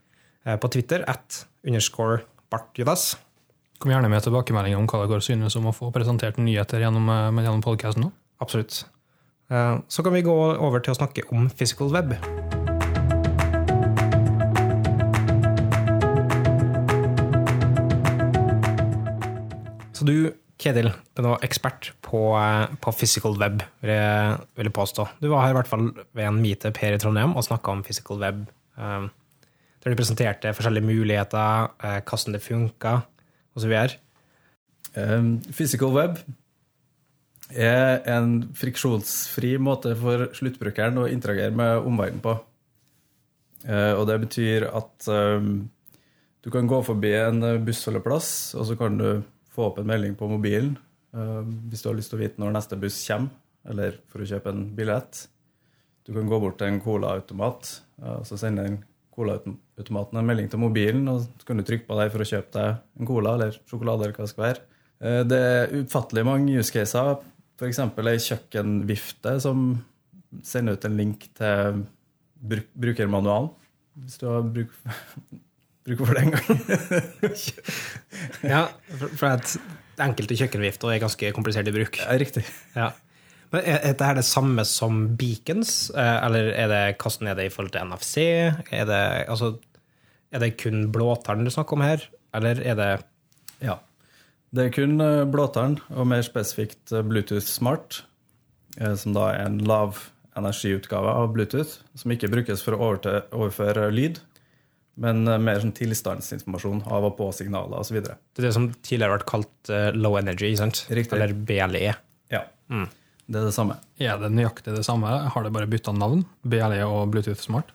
eh, 0.46 0.58
på 0.58 0.72
Twitter 0.74 1.06
at 1.08 1.46
underscore 1.66 2.24
bartjudas. 2.50 3.16
Kom 3.80 3.92
gjerne 3.92 4.10
med 4.10 4.24
tilbakemeldinger 4.24 4.80
om 4.80 4.88
hva 4.88 5.06
dere 5.08 5.22
synes 5.22 5.56
om 5.56 5.70
å 5.70 5.76
få 5.76 5.92
presentert 5.94 6.38
nyheter 6.38 6.82
gjennom, 6.82 7.10
eh, 7.10 7.44
gjennom 7.44 7.62
podkasten. 7.62 8.12
Absolutt. 8.42 8.86
Eh, 9.52 9.80
Så 9.88 10.04
kan 10.04 10.14
vi 10.14 10.24
gå 10.24 10.58
over 10.60 10.80
til 10.80 10.94
å 10.94 10.98
snakke 10.98 11.32
om 11.32 11.50
physical 11.50 11.90
web. 11.90 12.65
Så 20.06 20.12
du, 20.12 20.34
Kedil, 20.62 20.92
er 21.18 21.26
var 21.26 21.42
ekspert 21.42 21.88
på, 22.06 22.20
eh, 22.38 22.76
på 22.78 22.92
physical 22.94 23.34
web, 23.42 23.64
vil 23.82 23.90
jeg, 23.90 24.36
vil 24.60 24.70
påstå. 24.70 25.08
Du 25.18 25.32
var 25.32 25.42
her 25.42 25.56
i 25.56 25.58
hvert 25.58 25.72
fall 25.72 25.88
ved 26.14 26.28
en 26.28 26.38
meetup 26.44 26.78
her 26.78 26.94
i 26.94 27.00
Trondheim 27.02 27.34
og 27.34 27.48
snakka 27.48 27.72
om 27.74 27.82
physical 27.82 28.20
web. 28.22 28.46
eh, 28.78 29.08
Der 29.82 29.90
du 29.90 29.96
presenterte 29.96 30.54
forskjellige 30.54 30.86
muligheter, 30.86 31.72
eh, 31.84 32.02
hvordan 32.06 32.34
det 32.34 32.44
funka, 32.44 33.02
osv. 33.56 33.74
Um, 34.96 35.42
physical 35.52 35.90
web 35.90 36.20
er 37.50 38.06
en 38.06 38.54
friksjonsfri 38.54 39.58
måte 39.58 39.96
for 39.98 40.30
sluttbrukeren 40.34 40.98
å 40.98 41.10
interagere 41.10 41.52
med 41.52 41.82
omverdenen 41.82 42.22
på. 42.22 42.40
Og 43.66 44.08
det 44.08 44.22
betyr 44.22 44.70
at 44.70 45.08
um, 45.08 45.70
du 46.44 46.52
kan 46.52 46.68
gå 46.68 46.84
forbi 46.84 47.14
en 47.14 47.66
bussholdeplass, 47.66 48.54
og 48.54 48.66
så 48.66 48.76
kan 48.78 48.98
du 48.98 49.24
få 49.56 49.70
opp 49.70 49.80
en 49.82 49.90
melding 49.90 50.18
på 50.20 50.28
mobilen 50.32 50.76
eh, 51.16 51.42
hvis 51.70 51.84
du 51.84 51.90
har 51.90 51.98
lyst 51.98 52.12
til 52.14 52.20
å 52.20 52.24
vite 52.24 52.42
når 52.42 52.56
neste 52.58 52.80
buss 52.80 53.00
kommer, 53.08 53.32
eller 53.66 53.96
for 54.12 54.22
å 54.22 54.28
kjøpe 54.30 54.52
en 54.52 54.68
billett. 54.78 55.24
Du 56.06 56.14
kan 56.14 56.28
gå 56.30 56.38
bort 56.44 56.60
til 56.60 56.70
en 56.70 56.82
colaautomat, 56.84 57.72
eh, 58.04 58.18
og 58.20 58.28
så 58.30 58.38
sender 58.38 58.68
den 58.70 58.82
colaautomaten 59.16 60.20
en 60.20 60.28
melding 60.28 60.50
til 60.52 60.62
mobilen, 60.62 61.08
og 61.10 61.24
så 61.24 61.48
kan 61.48 61.60
du 61.60 61.66
trykke 61.66 61.88
på 61.88 61.98
deg 62.02 62.12
for 62.14 62.22
å 62.24 62.30
kjøpe 62.30 62.52
deg 62.60 63.00
en 63.00 63.10
cola 63.10 63.36
eller 63.38 63.58
sjokolade 63.64 64.06
eller 64.06 64.18
hva 64.18 64.28
det 64.28 64.34
skal 64.34 64.48
være. 64.50 64.64
Eh, 65.02 65.22
Det 65.24 65.42
er 65.50 65.76
ufattelig 65.82 66.26
mange 66.28 66.60
use 66.60 66.76
caser. 66.76 67.16
F.eks. 67.56 67.80
ei 67.80 68.18
kjøkkenvifte 68.20 69.38
som 69.40 69.68
sender 70.44 70.76
ut 70.76 70.86
en 70.86 70.98
link 71.00 71.30
til 71.40 71.86
bruk 72.36 72.68
brukermanualen. 72.76 73.54
Hvis 74.04 74.20
du 74.20 74.26
har 74.28 74.44
bruk, 74.44 74.74
bruk 75.86 76.02
for 76.02 76.18
det 76.18 76.26
en 76.26 76.36
gang. 76.36 76.62
Ja, 78.56 78.62
for, 79.18 79.30
at 79.36 79.56
enkelte 80.02 80.38
kjøkkenvifter 80.40 80.94
er 80.94 81.02
ganske 81.04 81.32
komplisert 81.36 81.70
i 81.70 81.74
bruk. 81.76 82.00
Ja, 82.02 82.16
riktig. 82.20 82.46
Ja. 82.76 82.92
Men 83.54 83.64
Er 83.64 83.80
er 83.80 83.94
dette 83.94 84.14
det 84.18 84.26
samme 84.28 84.66
som 84.68 85.04
beacons, 85.18 85.92
eh, 85.96 86.18
eller 86.26 86.52
er 86.54 86.68
det, 86.72 86.84
hvordan 87.00 87.30
er 87.32 87.36
det 87.38 87.46
i 87.48 87.54
forhold 87.54 87.72
til 87.72 87.86
NFC? 87.86 88.18
Er 88.72 88.86
det, 88.90 89.04
altså, 89.30 89.56
er 90.32 90.40
det 90.40 90.58
kun 90.58 90.92
blåtann 90.92 91.46
du 91.46 91.52
snakker 91.54 91.78
om 91.78 91.86
her, 91.86 92.08
eller 92.34 92.62
er 92.62 92.76
det 92.76 93.06
Ja. 93.62 93.78
Det 94.56 94.66
er 94.66 94.72
kun 94.72 94.98
blåtann, 95.32 95.80
og 95.90 96.08
mer 96.08 96.22
spesifikt 96.22 96.92
eh, 96.92 97.04
Bluetooth 97.04 97.46
Smart, 97.46 98.04
eh, 98.80 98.96
som 98.96 99.14
da 99.14 99.32
er 99.34 99.46
en 99.46 99.60
lav 99.60 100.10
energiutgave 100.36 101.08
av 101.08 101.34
Bluetooth, 101.34 101.80
som 101.96 102.12
ikke 102.12 102.32
brukes 102.32 102.64
for 102.64 102.76
å 102.76 102.96
overføre 103.32 103.92
lyd, 103.92 104.20
men 105.02 105.28
eh, 105.28 105.38
mer 105.42 105.60
sånn 105.64 105.74
tilstandsinformasjon 105.76 106.84
av 106.88 107.04
og 107.10 107.18
på 107.18 107.28
signaler 107.36 107.82
osv. 107.82 107.98
det 108.06 108.14
er 108.40 108.46
det 108.48 108.54
som 108.56 108.70
tidligere 108.80 109.12
har 109.12 109.18
vært 109.20 109.30
kalt 109.32 109.72
eh, 109.74 109.90
low 109.96 110.16
energy, 110.20 110.54
sant? 110.60 110.86
Riktig. 110.90 111.18
eller 111.18 111.34
BLE? 111.36 111.96
Ja. 112.34 112.44
Det 113.26 113.40
er 113.42 113.48
det 113.50 113.56
samme. 113.56 113.76
Er 114.00 114.20
det 114.22 114.30
nøyaktig 114.36 114.76
det 114.76 114.86
samme? 114.86 115.10
Har 115.34 115.44
det 115.44 115.52
bare 115.56 115.68
bytta 115.70 115.92
navn? 115.98 116.24
BLE 116.46 116.82
og 116.86 117.10
Bluetooth 117.14 117.42
Smart? 117.42 117.72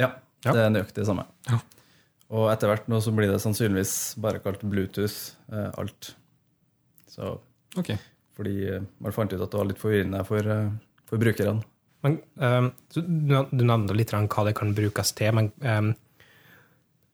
Ja, 0.00 0.10
Ja. 0.44 0.52
det 0.52 0.60
er 0.64 0.70
nøyaktig 0.74 1.02
det 1.02 1.06
samme. 1.08 1.24
Ja. 1.50 1.58
Og 2.30 2.48
etter 2.50 2.66
hvert 2.72 2.88
nå 2.90 2.98
så 3.04 3.12
blir 3.14 3.30
det 3.30 3.38
sannsynligvis 3.44 4.16
bare 4.22 4.40
kalt 4.42 4.64
Bluetooth 4.66 5.16
eh, 5.52 5.70
alt. 5.78 6.14
Så 7.12 7.38
Ok. 7.78 7.92
fordi 8.36 8.80
man 9.00 9.12
fant 9.12 9.32
ut 9.32 9.40
at 9.40 9.50
det 9.52 9.58
var 9.60 9.68
litt 9.68 9.78
forvirrende 9.80 10.24
for, 10.26 10.42
for 11.06 11.18
brukerne. 11.22 11.62
Men, 12.04 12.18
du, 12.94 13.00
du 13.02 13.62
nevnte 13.64 13.94
litt 13.96 14.12
hva 14.14 14.44
det 14.46 14.52
kan 14.58 14.74
brukes 14.76 15.12
til, 15.16 15.32
men 15.34 15.48
um, 15.64 15.88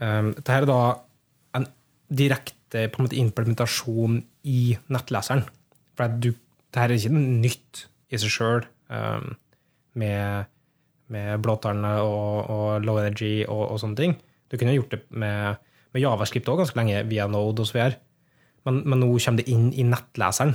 dette 0.03 0.55
er 0.57 0.67
da 0.67 0.81
en 1.59 1.67
direkte 2.13 2.87
en 2.89 3.13
implementasjon 3.23 4.21
i 4.49 4.75
nettleseren. 4.93 5.45
For 5.99 6.19
du, 6.19 6.33
dette 6.33 6.85
er 6.87 6.95
ikke 6.97 7.13
nytt 7.15 7.85
i 8.13 8.21
seg 8.21 8.33
sjøl, 8.33 8.65
med, 9.93 10.49
med 11.13 11.45
blåtallene 11.45 11.93
og, 12.05 12.51
og 12.53 12.87
low 12.87 12.99
energy 13.01 13.43
og, 13.45 13.63
og 13.75 13.81
sånne 13.83 14.01
ting. 14.01 14.17
Du 14.53 14.59
kunne 14.61 14.75
gjort 14.77 14.97
det 14.97 15.03
med, 15.11 15.61
med 15.93 16.05
Javascript 16.05 16.49
òg 16.53 16.63
ganske 16.63 16.81
lenge, 16.81 17.05
via 17.09 17.29
Node 17.31 17.65
videre. 17.71 18.01
Men, 18.67 18.83
men 18.87 19.01
nå 19.03 19.09
kommer 19.17 19.43
det 19.43 19.51
inn 19.53 19.71
i 19.75 19.87
nettleseren. 19.87 20.55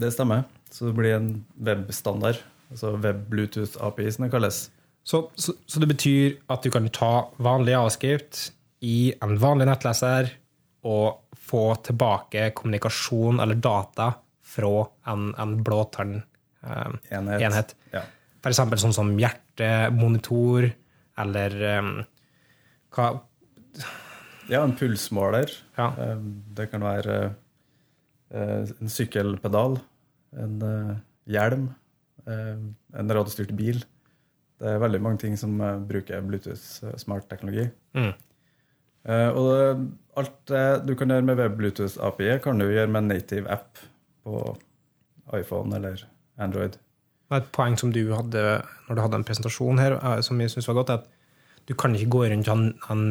Det 0.00 0.12
stemmer. 0.14 0.46
Så 0.70 0.90
det 0.90 0.96
blir 0.98 1.16
en 1.16 1.30
webstandard. 1.66 2.42
Altså 2.70 2.94
Web 3.02 3.24
Bluetooth 3.30 3.78
API, 3.82 4.10
som 4.14 4.26
det 4.26 4.34
kalles. 4.34 4.68
Så, 5.02 5.30
så, 5.34 5.54
så 5.66 5.80
det 5.80 5.88
betyr 5.90 6.36
at 6.52 6.62
du 6.62 6.70
kan 6.72 6.88
ta 6.92 7.30
vanlig 7.42 7.74
avskrift 7.78 8.50
i 8.84 9.12
en 9.20 9.36
vanlig 9.40 9.66
nettleser 9.68 10.30
og 10.88 11.36
få 11.50 11.64
tilbake 11.84 12.50
kommunikasjon 12.56 13.40
eller 13.42 13.58
data 13.60 14.12
fra 14.50 14.84
en, 15.10 15.30
en 15.38 15.56
blåtann 15.64 16.20
eh, 16.64 17.16
Enhet. 17.16 17.74
Ja. 17.94 18.04
For 18.40 18.52
eksempel 18.52 18.80
sånn 18.80 18.96
som 18.96 19.12
hjertemonitor 19.20 20.70
eller 21.20 21.58
eh, 21.72 21.90
hva 22.96 23.10
ja, 24.50 24.64
en 24.64 24.74
pulsmåler. 24.78 25.52
Ja. 25.78 25.92
Eh, 25.94 26.18
Det 26.56 26.70
kan 26.72 26.84
være 26.86 27.20
en 28.30 28.90
sykkelpedal, 28.94 29.72
en 30.38 30.60
hjelm, 31.26 31.64
en 32.30 33.10
radiostyrt 33.10 33.50
bil. 33.58 33.80
Det 34.60 34.68
er 34.68 34.82
veldig 34.82 35.00
mange 35.00 35.22
ting 35.22 35.38
som 35.40 35.54
eh, 35.64 35.78
bruker 35.88 36.20
Bluetooth 36.26 36.96
smart-teknologi. 37.00 37.70
mm. 37.96 38.12
Eh, 39.08 39.28
Og 39.32 39.46
det, 39.48 39.92
alt 40.20 40.34
det 40.50 40.64
du 40.84 40.94
kan 40.94 41.08
gjøre 41.08 41.24
med 41.24 41.38
Web-Bluetooth 41.40 41.96
API, 42.04 42.34
kan 42.44 42.58
du 42.60 42.66
gjøre 42.68 42.90
med 42.90 42.98
en 43.00 43.08
native 43.14 43.48
app 43.48 43.78
på 44.24 44.42
iPhone 45.32 45.72
eller 45.76 46.02
Android. 46.36 46.76
Et 47.32 47.48
poeng 47.54 47.78
som 47.78 47.92
du 47.94 48.02
hadde 48.12 48.42
når 48.88 48.98
du 48.98 49.00
hadde 49.00 49.16
en 49.16 49.24
presentasjon 49.24 49.80
her, 49.80 49.96
eh, 49.96 50.20
som 50.20 50.40
jeg 50.40 50.52
synes 50.52 50.68
var 50.68 50.82
godt, 50.82 50.90
er 50.90 51.00
at 51.00 51.08
du 51.68 51.74
kan 51.78 51.94
ikke 51.94 52.10
gå 52.10 52.22
rundt 52.28 52.48
en, 52.50 52.74
en 52.90 53.02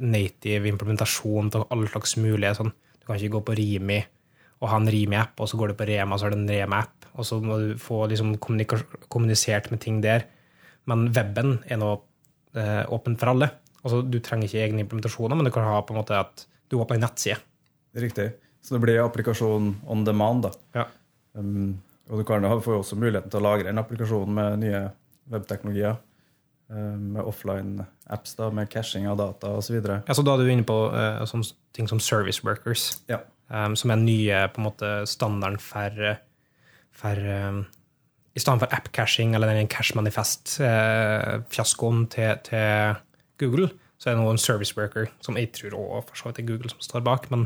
native 0.00 0.66
implementasjon 0.70 1.50
av 1.54 1.66
alle 1.70 1.88
slags 1.90 2.16
mulige 2.16 2.54
sånn. 2.56 2.72
Du 2.72 3.06
kan 3.06 3.18
ikke 3.18 3.34
gå 3.36 3.42
på 3.46 3.56
Rimi 3.58 4.00
og 4.62 4.70
ha 4.72 4.78
en 4.80 4.88
Rimi-app, 4.88 5.36
og 5.38 5.50
så 5.50 5.58
går 5.60 5.72
du 5.72 5.78
på 5.78 5.86
Rema, 5.90 6.16
så 6.16 6.26
har 6.26 6.32
du 6.32 6.38
en 6.38 6.48
Rema-app, 6.48 7.10
og 7.12 7.26
så 7.28 7.38
må 7.44 7.58
du 7.60 7.74
få 7.80 8.06
liksom 8.08 8.38
kommunisert 8.40 9.68
med 9.70 9.82
ting 9.84 10.00
der. 10.04 10.24
Men 10.86 11.08
weben 11.14 11.58
er 11.66 11.80
nå 11.82 11.92
eh, 12.54 12.82
åpen 12.92 13.16
for 13.18 13.32
alle. 13.34 13.50
Altså, 13.82 14.02
du 14.02 14.18
trenger 14.22 14.48
ikke 14.48 14.62
egne 14.64 14.84
implementasjoner, 14.84 15.38
men 15.38 15.46
du 15.46 15.52
kan 15.54 15.66
ha 15.66 15.80
på 15.86 15.94
en 15.94 16.00
måte 16.00 16.18
at 16.18 16.46
du 16.70 16.78
åpner 16.78 16.98
en 16.98 17.04
nettside. 17.06 17.38
Riktig. 17.96 18.32
Så 18.62 18.74
det 18.74 18.82
blir 18.82 19.02
applikasjon 19.04 19.76
on 19.86 20.04
demand. 20.04 20.42
da. 20.48 20.50
Ja. 20.74 20.86
Um, 21.38 21.76
og 22.10 22.18
du 22.18 22.24
kan 22.26 22.42
får 22.42 22.80
også 22.80 22.98
muligheten 22.98 23.30
til 23.30 23.40
å 23.40 23.46
lagre 23.46 23.70
en 23.70 23.78
applikasjon 23.82 24.30
med 24.34 24.60
nye 24.62 24.82
webteknologier. 25.30 25.96
eh, 26.70 26.96
med 26.98 27.22
offline-apps, 27.22 28.34
da, 28.34 28.50
med 28.50 28.66
caching 28.70 29.06
av 29.06 29.16
data 29.20 29.52
osv. 29.54 29.76
Ja, 29.86 30.14
så 30.14 30.22
da 30.26 30.32
er 30.34 30.42
du 30.42 30.50
inne 30.50 30.66
på 30.66 30.74
uh, 30.90 31.22
sånne 31.22 31.52
ting 31.76 31.86
som 31.86 32.00
service 32.02 32.42
workers, 32.42 32.98
Ja. 33.06 33.20
um, 33.48 33.76
som 33.76 33.92
er 33.94 34.00
nye 34.02 34.40
på 34.50 34.58
en 34.58 34.66
måte, 34.66 34.90
standarden 35.06 35.60
for, 35.62 35.94
eh, 36.02 36.16
for 36.90 37.14
eh, 37.22 37.60
I 38.36 38.40
stedet 38.42 38.60
for 38.60 38.68
app-caching 38.76 39.30
eller 39.34 39.56
den 39.56 39.72
cash 39.72 39.92
manifest-fiaskoen 39.96 42.00
til, 42.12 42.30
til 42.44 42.94
Google, 43.40 43.68
så 43.96 44.10
er 44.10 44.14
det 44.14 44.22
nå 44.22 44.30
en 44.34 44.40
service 44.40 44.74
worker, 44.76 45.04
som 45.24 45.38
jeg 45.40 45.46
tror 45.56 45.80
også 45.80 46.08
for 46.10 46.16
så 46.20 46.24
vidt 46.28 46.42
er 46.42 46.48
Google 46.50 46.70
som 46.72 46.80
står 46.84 47.02
bak. 47.06 47.22
Men 47.32 47.42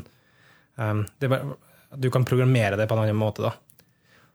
um, 0.76 1.00
det 1.22 1.26
bare, 1.30 1.44
du 1.94 2.08
kan 2.10 2.26
programmere 2.26 2.78
det 2.78 2.88
på 2.90 2.94
en 2.98 3.04
annen 3.04 3.18
måte. 3.18 3.42
da. 3.46 3.52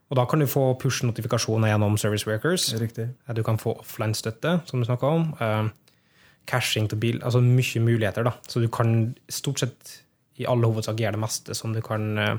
Og 0.08 0.14
da 0.16 0.24
kan 0.30 0.40
du 0.40 0.46
få 0.48 0.64
push-notifikasjoner 0.80 1.68
gjennom 1.72 1.94
service 2.00 2.26
workers. 2.28 2.62
Riktig. 2.80 3.06
Du 3.36 3.42
kan 3.44 3.60
få 3.60 3.70
offline-støtte, 3.82 4.50
som 4.64 4.80
du 4.80 4.84
snakka 4.88 5.06
om. 5.06 5.22
Um, 5.40 5.70
caching 6.46 6.88
til 6.88 6.98
bil, 7.02 7.20
altså 7.24 7.40
mye 7.42 7.80
muligheter. 7.82 8.24
da. 8.24 8.32
Så 8.48 8.60
du 8.62 8.68
kan 8.72 9.14
stort 9.28 9.60
sett 9.60 10.00
i 10.36 10.46
alle 10.48 10.68
hovedsak 10.68 10.98
gjøre 11.00 11.16
det 11.16 11.22
meste 11.22 11.56
som 11.56 11.74
du 11.74 11.82
kan 11.84 12.18
eh, 12.20 12.38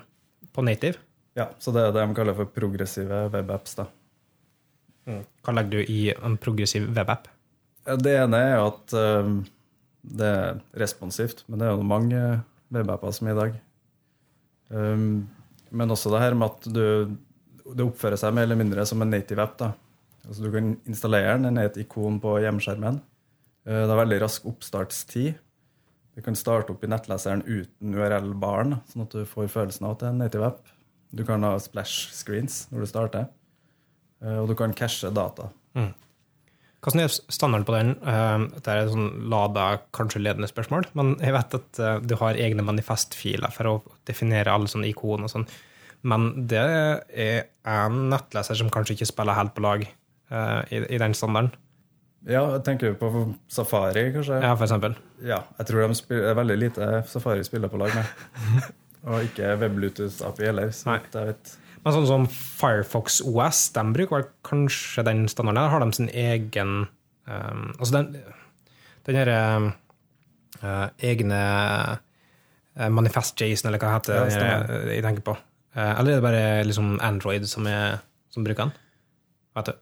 på 0.53 0.63
native. 0.65 1.01
Ja, 1.37 1.49
så 1.61 1.73
det 1.73 1.83
er 1.83 1.93
det 1.93 2.05
de 2.05 2.17
kaller 2.17 2.37
for 2.37 2.49
progressive 2.49 3.27
webapps. 3.33 3.75
da. 3.77 3.87
Hva 5.07 5.55
legger 5.55 5.79
du 5.79 5.91
i 5.93 6.01
en 6.13 6.35
progressiv 6.41 6.89
webapp? 6.95 7.29
Det 7.87 8.17
ene 8.19 8.39
er 8.49 8.59
at 8.59 8.95
eh, 8.99 9.29
det 10.17 10.27
er 10.27 10.59
responsivt, 10.79 11.45
men 11.47 11.61
det 11.61 11.67
er 11.67 11.75
jo 11.75 11.87
mange 11.87 12.21
webapper 12.73 13.15
som 13.15 13.29
er 13.29 13.35
i 13.35 13.39
dag. 13.41 13.57
Um, 14.67 15.27
men 15.71 15.91
også 15.91 16.11
det 16.11 16.21
her 16.23 16.35
med 16.35 16.51
at 16.51 16.67
du, 16.75 17.15
det 17.71 17.85
oppfører 17.85 18.19
seg 18.19 18.35
mer 18.35 18.47
eller 18.47 18.59
mindre 18.59 18.85
som 18.87 19.03
en 19.03 19.11
native 19.11 19.43
app. 19.43 19.57
da. 19.59 19.71
Altså 20.27 20.43
Du 20.43 20.51
kan 20.51 20.73
installere 20.87 21.37
den, 21.43 21.59
er 21.59 21.69
et 21.69 21.79
ikon 21.83 22.19
på 22.23 22.37
hjemmeskjermen. 22.43 23.01
Uh, 23.67 23.83
Det 23.83 23.91
har 23.91 24.03
veldig 24.03 24.21
rask 24.23 24.47
oppstartstid. 24.47 25.39
Du 26.17 26.23
kan 26.25 26.35
starte 26.35 26.73
opp 26.73 26.83
i 26.83 26.89
nettleseren 26.89 27.45
uten 27.45 27.95
URL-baren, 27.95 28.79
sånn 28.89 29.05
at 29.05 29.13
du 29.13 29.27
får 29.29 29.51
følelsen 29.53 29.85
av 29.85 29.95
at 29.95 30.01
det 30.01 30.07
er 30.07 30.15
en 30.15 30.23
native 30.25 30.47
app. 30.49 30.71
Du 31.15 31.23
kan 31.23 31.43
ha 31.45 31.53
splash 31.61 32.11
screens 32.11 32.65
når 32.71 32.83
du 32.83 32.89
starter, 32.89 33.27
Eh, 33.27 33.36
og 34.25 34.49
du 34.49 34.55
kan 34.57 34.73
cache 34.73 35.11
data. 35.13 35.51
Hva 36.87 36.93
er 37.01 37.09
standarden 37.11 37.65
på 37.67 37.73
den? 37.73 37.93
Det 37.99 38.49
Dette 38.53 38.73
er 38.73 38.83
et 38.83 38.91
sånn 38.93 39.29
lada, 39.31 39.65
kanskje 39.97 40.21
ledende 40.21 40.49
spørsmål, 40.49 40.85
men 40.95 41.15
jeg 41.19 41.33
vet 41.35 41.55
at 41.57 41.79
eh, 41.83 41.97
du 42.05 42.13
har 42.21 42.37
egne 42.39 42.63
manifestfiler 42.63 43.51
for 43.51 43.69
å 43.71 43.73
definere 44.07 44.53
alle 44.53 44.69
sånne 44.71 44.87
ikoner 44.91 45.27
og 45.27 45.33
sånn. 45.33 45.47
Men 46.07 46.29
det 46.47 46.61
er 46.61 47.47
en 47.67 48.05
nettleser 48.13 48.59
som 48.59 48.69
kanskje 48.71 48.95
ikke 48.95 49.09
spiller 49.09 49.35
helt 49.35 49.55
på 49.57 49.65
lag 49.65 49.87
eh, 49.87 50.61
i, 50.77 51.01
den 51.01 51.17
standarden. 51.17 51.51
Ja, 52.27 52.45
tenker 52.63 52.93
du 52.93 52.99
på 53.01 53.25
Safari, 53.51 54.09
kanskje? 54.15 54.39
Ja, 54.43 54.53
for 54.53 54.67
eksempel. 54.67 54.97
Ja, 55.25 55.41
jeg 55.59 55.69
tror 55.69 55.83
de 55.83 55.97
spiller, 55.97 56.29
er 56.29 56.39
veldig 56.39 56.59
lite 56.61 56.91
Safari 57.09 57.45
spiller 57.47 57.73
på 57.73 57.81
lag 57.81 57.95
med. 57.97 58.37
Og 59.07 59.23
ikke 59.27 59.55
WebBluetooth 59.59 60.23
API 60.29 60.51
heller. 60.51 60.71
Så 60.75 60.93
vidt 60.93 61.15
jeg 61.15 61.33
vet. 61.33 61.57
Men 61.83 61.93
sånn 61.95 62.07
som 62.09 62.25
Firefox 62.31 63.19
OS, 63.23 63.59
de 63.75 63.83
bruker 63.95 64.17
vel 64.17 64.27
kanskje 64.47 65.03
den 65.07 65.25
standarden? 65.31 65.61
Der 65.61 65.73
har 65.73 65.83
de 65.85 65.91
sin 65.95 66.09
egen 66.09 66.71
um, 67.27 67.67
Altså 67.77 67.93
den, 67.99 68.09
den 69.07 69.15
derre 69.19 69.37
uh, 70.63 70.87
egne 71.05 71.41
uh, 72.77 72.89
Manifest 72.93 73.39
Jason, 73.41 73.69
eller 73.69 73.79
hva 73.81 73.93
det 73.93 73.99
heter 73.99 74.17
Ja, 74.17 74.25
det 74.25 74.73
jeg, 74.81 74.87
jeg 74.97 75.05
tenker 75.05 75.25
på? 75.29 75.37
Uh, 75.77 75.93
eller 75.99 76.11
er 76.11 76.17
det 76.17 76.25
bare 76.25 76.47
liksom 76.67 76.95
Android 77.05 77.45
som, 77.49 77.67
er, 77.69 77.99
som 78.33 78.43
bruker 78.47 78.67
den? 78.67 78.73
Vet 79.57 79.69
du? 79.71 79.77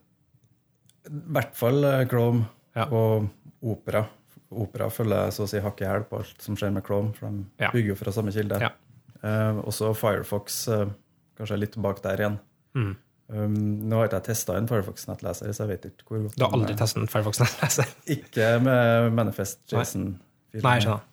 I 1.06 1.18
hvert 1.38 1.56
fall 1.58 1.84
eh, 1.86 2.04
Chrome 2.10 2.46
Ja. 2.76 2.88
og 2.90 3.28
Opera. 3.66 4.02
Opera 4.52 4.88
følger 4.92 5.30
så 5.36 5.46
å 5.46 5.50
si 5.50 5.60
hakk 5.64 5.82
i 5.84 5.88
hæl 5.88 6.04
på 6.10 6.18
alt 6.22 6.42
som 6.44 6.58
skjer 6.58 6.74
med 6.76 6.84
Chrome, 6.88 7.14
for 7.18 7.30
de 7.30 7.46
Ja. 7.62 7.70
bygger 7.74 7.92
jo 7.94 7.98
fra 8.00 8.12
samme 8.16 8.34
kilde. 8.36 8.58
Ja. 8.62 8.72
Uh, 9.26 9.62
også 9.70 9.92
Firefox 9.98 10.68
eh, 10.74 10.86
kanskje 11.38 11.58
litt 11.60 11.76
bak 11.84 12.02
der 12.04 12.22
igjen. 12.24 12.38
Mm. 12.76 12.94
Um, 13.26 13.56
nå 13.90 13.98
har 13.98 14.06
ikke 14.06 14.20
jeg 14.20 14.28
testa 14.28 14.54
en 14.54 14.68
Firefox-nettleser, 14.70 15.50
så 15.56 15.66
jeg 15.66 15.70
vet 15.72 15.86
ikke 15.90 16.06
hvor 16.12 16.20
godt 16.28 16.36
Du 16.38 16.44
har 16.46 16.52
aldri 16.54 16.76
testa 16.78 17.00
en 17.02 17.10
Firefox 17.10 17.40
nettleser? 17.42 17.90
Ikke 18.16 18.50
med 18.62 19.16
Manifest 19.18 19.64
Jason. 19.72 20.12
Nei, 20.54 20.74
jeg 20.78 20.84
skjønner. 20.86 21.08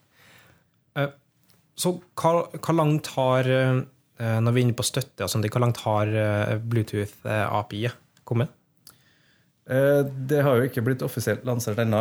Eh, 1.00 1.14
Så 1.80 1.94
hva, 2.20 2.32
hva 2.52 2.74
langt 2.76 3.08
har 3.14 3.48
eh, 3.48 3.78
Når 4.20 4.52
vi 4.52 4.61
er 4.61 4.66
inne 4.66 4.76
på 4.76 4.85
støtte, 4.85 5.24
altså, 5.24 5.40
hvor 5.40 5.64
langt 5.64 5.80
har 5.87 6.12
eh, 6.12 6.52
Bluetooth-API-et 6.61 8.20
kommet? 8.28 8.52
Det 9.62 10.40
har 10.42 10.58
jo 10.58 10.66
ikke 10.66 10.82
blitt 10.85 11.04
offisielt 11.06 11.46
lansert 11.46 11.78
ennå. 11.80 12.00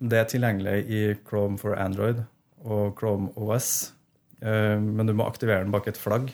Det 0.00 0.16
er 0.18 0.28
tilgjengelig 0.30 0.78
i 0.90 1.00
Chrome 1.28 1.60
for 1.60 1.76
Android 1.78 2.22
og 2.64 2.96
Chrome 2.98 3.28
OS, 3.36 3.92
men 4.40 5.04
du 5.06 5.12
må 5.14 5.26
aktivere 5.28 5.60
den 5.62 5.74
bak 5.74 5.86
et 5.92 6.00
flagg. 6.00 6.32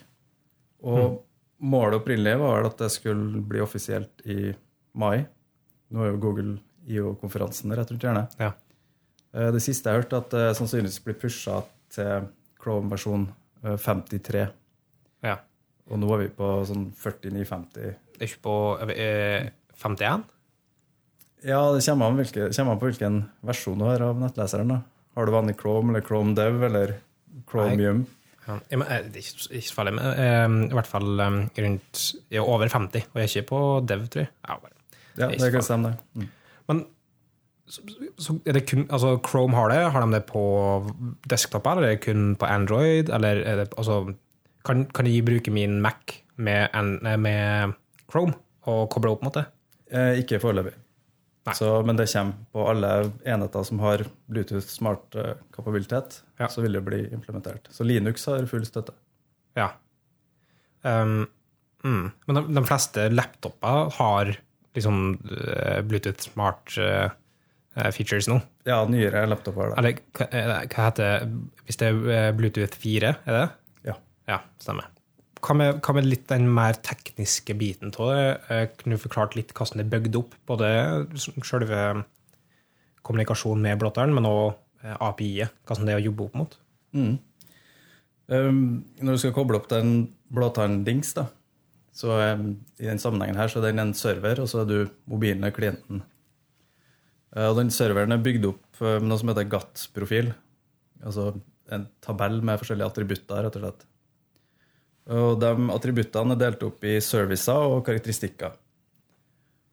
Og 0.83 1.21
målet 1.63 2.01
opprinnelig 2.01 2.39
var 2.41 2.57
vel 2.61 2.67
at 2.73 2.79
det 2.83 2.91
skulle 2.91 3.43
bli 3.47 3.61
offisielt 3.63 4.25
i 4.27 4.53
mai. 4.99 5.25
Nå 5.93 6.03
er 6.03 6.11
jo 6.13 6.21
Google 6.23 6.57
IO-konferansen 6.91 7.71
rett 7.77 7.91
rundt 7.93 8.03
hjørnet. 8.03 8.33
Ja. 8.43 8.53
Eh, 9.35 9.51
Det 9.55 9.63
siste 9.63 9.91
jeg 9.93 10.03
hørte, 10.03 10.17
at 10.25 10.31
det 10.35 10.57
sannsynligvis 10.59 11.03
blir 11.05 11.15
pusha 11.21 11.61
til 11.93 12.27
Chrome 12.63 12.91
versjon 12.91 13.29
eh, 13.65 13.77
53. 13.77 14.49
ja. 15.23 15.39
Og 15.91 15.99
nå 15.99 16.09
er 16.15 16.21
vi 16.23 16.29
på 16.33 16.47
sånn 16.65 16.85
49-50. 16.95 17.73
Det 17.75 18.23
er 18.23 18.29
ikke 18.29 18.43
på 18.47 18.53
eh, 18.95 19.49
51? 19.83 20.23
Ja, 21.45 21.59
det 21.75 21.83
kommer 21.85 22.07
an, 22.07 22.17
hvilke, 22.21 22.47
kommer 22.55 22.73
an 22.77 22.79
på 22.81 22.87
hvilken 22.89 23.17
versjon 23.45 23.79
du 23.83 23.85
har 23.85 24.01
av 24.07 24.21
nettleseren. 24.23 24.69
da. 24.71 24.79
Har 25.19 25.27
du 25.27 25.33
vanlig 25.35 25.57
Chrome 25.61 25.91
eller 25.91 26.05
Chrome 26.07 26.35
Dev 26.39 26.63
eller 26.69 26.95
Chromium? 27.51 28.05
Ja. 28.07 28.22
Ja, 28.49 28.59
men, 28.77 28.87
eh, 28.89 29.05
ikke, 29.21 29.49
ikke 29.59 29.75
farlig, 29.77 29.95
men 29.99 30.07
eh, 30.13 30.71
i 30.71 30.77
hvert 30.77 30.91
fall 30.91 31.21
eh, 31.23 31.37
rundt 31.65 32.03
ja, 32.35 32.43
over 32.43 32.69
50. 32.69 33.07
Og 33.13 33.21
jeg 33.21 33.29
er 33.29 33.31
ikke 33.31 33.51
på 33.53 33.61
Dev, 33.89 34.07
tror 34.13 34.25
jeg. 34.25 34.33
Ja. 34.49 34.59
Ja, 35.19 35.29
Det 35.29 35.53
kan 35.53 35.63
stemme, 35.63 35.93
det. 35.93 36.23
Mm. 36.23 36.29
Men 36.71 36.85
så, 37.69 37.83
så 38.19 38.37
er 38.47 38.57
det 38.57 38.65
kun, 38.71 38.87
altså 38.91 39.19
Chrome 39.29 39.57
har 39.57 39.69
det. 39.73 39.81
Har 39.93 40.05
de 40.07 40.17
det 40.17 40.25
på 40.29 40.43
desktop, 41.29 41.67
eller 41.67 41.89
er 41.89 41.97
det 41.97 42.05
kun 42.05 42.35
på 42.37 42.49
Android? 42.49 43.13
Eller 43.13 43.43
er 43.45 43.63
det, 43.63 43.69
altså, 43.77 44.15
kan, 44.65 44.87
kan 44.95 45.07
jeg 45.07 45.25
bruke 45.25 45.53
min 45.53 45.81
Mac 45.85 46.21
med, 46.37 46.69
med 47.19 47.75
Chrome 48.11 48.35
og 48.71 48.89
koble 48.91 49.13
opp 49.15 49.25
mot 49.27 49.35
det? 49.37 49.45
Eh, 49.93 50.23
ikke 50.23 50.41
foreløpig. 50.41 50.75
Så, 51.51 51.83
men 51.83 51.99
det 51.99 52.07
kommer 52.13 52.35
på 52.55 52.65
alle 52.71 52.91
enheter 53.27 53.65
som 53.67 53.81
har 53.83 54.05
Bluetooth 54.31 54.67
smart 54.71 55.17
eh, 55.19 55.33
kapabilitet. 55.55 56.21
Ja. 56.39 56.49
Så 56.49 56.63
vil 56.63 56.79
det 56.79 56.85
bli 56.87 57.01
implementert. 57.13 57.67
Så 57.71 57.85
Linux 57.85 58.27
har 58.31 58.47
full 58.47 58.67
støtte. 58.67 58.95
Ja. 59.59 59.73
Um, 60.83 61.27
mm. 61.85 62.07
Men 62.27 62.39
de, 62.39 62.45
de 62.55 62.65
fleste 62.67 63.09
laptoper 63.11 63.91
har 63.99 64.37
liksom 64.79 65.03
eh, 65.35 65.83
Bluetooth 65.83 66.23
smart 66.31 66.79
uh, 66.79 67.11
features 67.91 68.31
nå. 68.31 68.39
Ja, 68.69 68.85
nyere 68.87 69.27
laptoper. 69.27 69.75
Eller 69.83 69.99
hva, 70.15 70.31
hva 70.31 70.87
heter 70.87 71.03
det 71.03 71.67
Hvis 71.67 71.83
det 71.83 71.91
er 72.15 72.35
Bluetooth 72.39 72.79
4, 72.87 73.15
er 73.27 73.39
det? 73.41 73.47
Ja. 73.91 73.99
Ja, 74.31 74.43
stemmer. 74.63 74.87
Hva 75.43 75.57
med, 75.59 76.07
litt 76.07 76.29
den 76.31 76.47
mer 76.55 76.77
tekniske 76.87 77.57
biten 77.59 77.91
av 77.99 78.13
det? 78.13 78.27
Eh, 78.49 78.67
Kunne 78.79 78.99
du 78.99 79.03
forklart 79.03 79.35
litt 79.35 79.51
hvordan 79.57 79.81
det 79.81 79.87
er 79.89 79.95
bygd 79.97 80.19
opp? 80.21 80.37
Både 80.47 80.69
selve 81.19 82.05
kommunikasjonen 83.03 83.67
med 83.67 83.81
blotteren, 83.83 84.15
men 84.15 84.29
òg 84.29 84.53
API-et. 84.83 85.55
Hvordan 85.67 85.89
det 85.89 85.95
er 85.97 86.03
å 86.03 86.07
jobbe 86.07 86.27
opp 86.29 86.39
mot? 86.39 86.57
Mm. 86.95 87.17
Um, 88.33 88.61
når 89.03 89.17
du 89.17 89.23
skal 89.23 89.35
koble 89.37 89.59
opp 89.59 89.69
til 89.71 89.83
en 89.83 89.95
blåtann-dings, 90.33 91.13
da, 91.19 91.27
så 91.93 92.15
um, 92.33 92.53
i 92.81 92.87
den 92.89 93.01
sammenhengen 93.03 93.37
her, 93.37 93.51
så 93.51 93.61
er 93.61 93.69
den 93.69 93.83
en 93.83 93.95
server, 93.99 94.41
og 94.41 94.49
så 94.49 94.63
er 94.63 94.71
du 94.71 94.77
mobilen 95.11 95.45
og 95.49 95.57
klienten. 95.57 96.05
Uh, 97.35 97.49
og 97.51 97.59
den 97.59 97.73
serveren 97.75 98.15
er 98.15 98.23
bygd 98.23 98.49
opp 98.53 98.83
med 98.83 99.09
noe 99.11 99.21
som 99.21 99.31
heter 99.31 99.51
GATT-profil. 99.51 100.33
Altså 101.07 101.33
en 101.73 101.89
tabell 102.05 102.41
med 102.45 102.61
forskjellige 102.61 102.89
attributter, 102.93 103.45
rett 103.45 103.59
og 103.59 103.67
slett. 103.67 103.85
Og 105.11 105.41
de 105.43 105.51
attributtene 105.75 106.37
er 106.37 106.41
delt 106.45 106.63
opp 106.63 106.85
i 106.87 106.99
servicer 107.03 107.59
og 107.75 107.83
karakteristikker. 107.87 108.55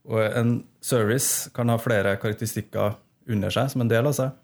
Og 0.09 0.21
en 0.25 0.55
service 0.81 1.51
kan 1.53 1.69
ha 1.69 1.77
flere 1.81 2.15
karakteristikker 2.21 2.95
under 3.29 3.53
seg 3.53 3.69
som 3.69 3.83
en 3.83 3.91
del 3.91 4.09
av 4.09 4.15
seg. 4.17 4.37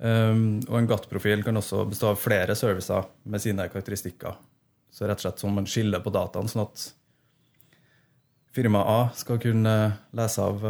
Um, 0.00 0.62
og 0.64 0.78
en 0.78 0.88
GATT-profil 0.88 1.44
kan 1.44 1.60
også 1.60 1.84
bestå 1.86 2.08
av 2.10 2.18
flere 2.18 2.56
servicer 2.56 3.04
med 3.30 3.42
sine 3.44 3.68
karakteristikker. 3.70 4.38
Så 4.90 5.06
rett 5.06 5.20
og 5.20 5.26
slett 5.26 5.42
som 5.44 5.52
man 5.54 5.68
skiller 5.70 6.02
på 6.02 6.10
dataen, 6.14 6.48
sånn 6.50 6.64
at 6.64 6.86
firma 8.56 8.80
A 8.82 9.00
skal 9.14 9.38
kunne 9.38 9.74
lese 10.16 10.42
av 10.42 10.64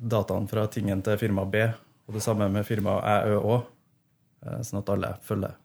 dataen 0.00 0.46
fra 0.48 0.66
tingen 0.70 1.02
til 1.02 1.18
firma 1.20 1.44
B, 1.44 1.64
og 2.06 2.14
det 2.16 2.22
samme 2.24 2.48
med 2.52 2.66
firma 2.68 2.98
Æ, 3.00 3.16
Ø, 3.32 3.40
Å, 3.40 3.56
eh, 4.46 4.60
sånn 4.66 4.80
at 4.80 4.92
alle 4.94 5.14
følger 5.26 5.56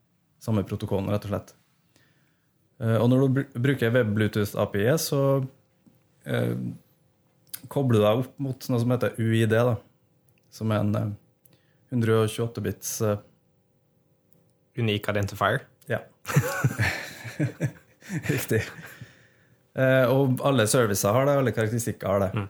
samme 0.43 0.65
protokollen, 0.67 1.09
rett 1.13 1.25
og 1.25 1.31
slett. 1.33 1.53
Eh, 2.81 2.97
Og 2.97 3.09
når 3.11 3.27
du 3.27 3.43
bruker 3.59 3.93
web-Bluetooth-API, 3.93 4.87
så 5.01 5.21
eh, 6.25 6.55
kobler 7.71 7.99
du 7.99 8.05
deg 8.05 8.25
opp 8.25 8.41
mot 8.41 8.67
noe 8.71 8.81
som 8.81 8.95
heter 8.95 9.15
UID, 9.19 9.55
da, 9.55 9.77
som 10.53 10.73
er 10.73 10.83
en 10.83 10.99
eh, 10.99 11.13
128-bits 11.95 12.97
eh, 13.07 13.23
Unik 14.75 15.07
identifier. 15.07 15.61
Ja. 15.87 16.01
Riktig. 18.27 18.59
Eh, 19.75 20.11
og 20.11 20.41
alle 20.43 20.65
servicer 20.67 21.15
har 21.15 21.29
det, 21.29 21.35
alle 21.39 21.53
karakteristikker 21.55 22.11
har 22.11 22.25
det. 22.25 22.43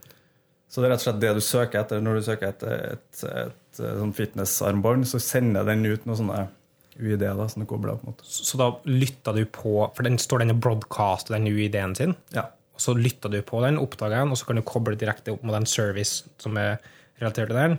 Så 0.65 0.81
det 0.81 0.87
er 0.87 0.95
rett 0.95 1.03
og 1.03 1.05
slett 1.05 1.21
det 1.21 1.33
du 1.37 1.43
søker 1.45 1.83
etter 1.83 2.01
når 2.01 2.17
du 2.17 2.25
søker 2.25 2.49
etter 2.49 2.73
et, 2.95 3.05
et, 3.21 3.45
et, 3.45 3.77
sånn 3.77 4.15
fitnessarmbånd, 4.17 5.05
så 5.05 5.21
sender 5.21 5.69
den 5.69 5.85
ut 5.85 6.09
noen 6.09 6.19
sånne 6.23 6.39
UiD 6.99 7.23
da, 7.25 7.47
som 7.51 7.63
du 7.63 7.67
kobler 7.69 7.95
opp 7.95 8.05
mot. 8.07 8.21
Så 8.23 8.57
da 8.59 8.69
lytta 8.87 9.33
du 9.35 9.43
på 9.45 9.77
For 9.95 10.07
den 10.07 10.19
står 10.21 10.43
den 10.43 10.55
og 10.55 10.61
broadcaster 10.63 11.35
den 11.35 11.49
UID-en 11.49 11.95
sin. 11.97 12.15
Ja. 12.35 12.47
Og 12.75 12.83
så 12.83 12.95
lytter 12.97 13.31
du 13.31 13.39
på 13.45 13.61
den, 13.63 13.79
oppdaga 13.79 14.21
den, 14.21 14.33
og 14.33 14.39
så 14.39 14.49
kan 14.49 14.59
du 14.59 14.65
koble 14.67 14.97
direkte 14.99 15.33
opp 15.35 15.43
mot 15.47 15.55
en 15.55 15.67
service 15.69 16.25
som 16.41 16.57
er 16.59 16.77
relatert 17.21 17.51
til 17.51 17.59
den. 17.59 17.77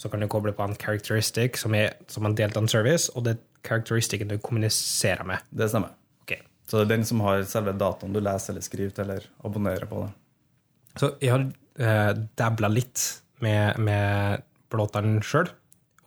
Så 0.00 0.08
kan 0.08 0.22
du 0.22 0.28
koble 0.32 0.54
på 0.56 0.64
en 0.64 0.76
characteristic 0.80 1.60
som 1.60 1.76
er 1.76 1.98
som 2.08 2.24
en 2.24 2.36
delt 2.36 2.56
av 2.56 2.64
en 2.64 2.72
service, 2.72 3.10
og 3.12 3.26
det 3.26 3.36
er 3.36 3.42
characteristikken 3.68 4.30
du 4.30 4.38
kommuniserer 4.40 5.26
med. 5.28 5.44
Det 5.52 5.68
stemmer. 5.68 5.92
Okay. 6.24 6.40
Så 6.64 6.80
det 6.80 6.86
er 6.86 6.92
den 6.94 7.04
som 7.08 7.20
har 7.26 7.44
selve 7.48 7.76
dataen 7.76 8.16
du 8.16 8.22
leser 8.24 8.54
eller 8.54 8.64
skriver 8.64 8.94
til 8.96 9.04
eller 9.04 9.28
abonnerer 9.44 9.88
på. 9.90 10.06
det. 10.06 11.00
Så 11.00 11.12
jeg 11.20 11.34
har 11.34 11.44
eh, 11.44 12.12
dabla 12.40 12.70
litt 12.72 13.04
med, 13.44 13.76
med 13.76 14.46
blåteren 14.72 15.20
sjøl, 15.24 15.50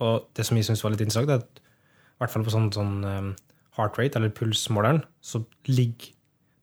og 0.02 0.32
det 0.34 0.46
som 0.48 0.58
jeg 0.58 0.68
syns 0.68 0.82
var 0.84 0.96
litt 0.96 1.06
interessant, 1.06 1.30
er 1.30 1.44
at 1.46 1.63
i 2.14 2.22
hvert 2.22 2.34
fall 2.34 2.46
på 2.46 2.54
sånn, 2.54 2.70
sånn 2.76 3.00
um, 3.04 3.32
heart 3.78 3.98
rate, 4.00 4.20
eller 4.20 4.34
pulsmåleren, 4.36 5.02
så 5.24 5.44
ligger 5.70 6.14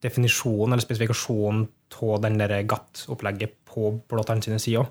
definisjonen 0.04 0.74
eller 0.74 0.84
spesifikasjonen 0.84 1.66
av 2.00 2.20
den 2.22 2.38
der 2.40 2.54
GATT-opplegget 2.70 3.56
på 3.68 3.90
blåtann 4.08 4.42
sine 4.44 4.60
sider. 4.62 4.88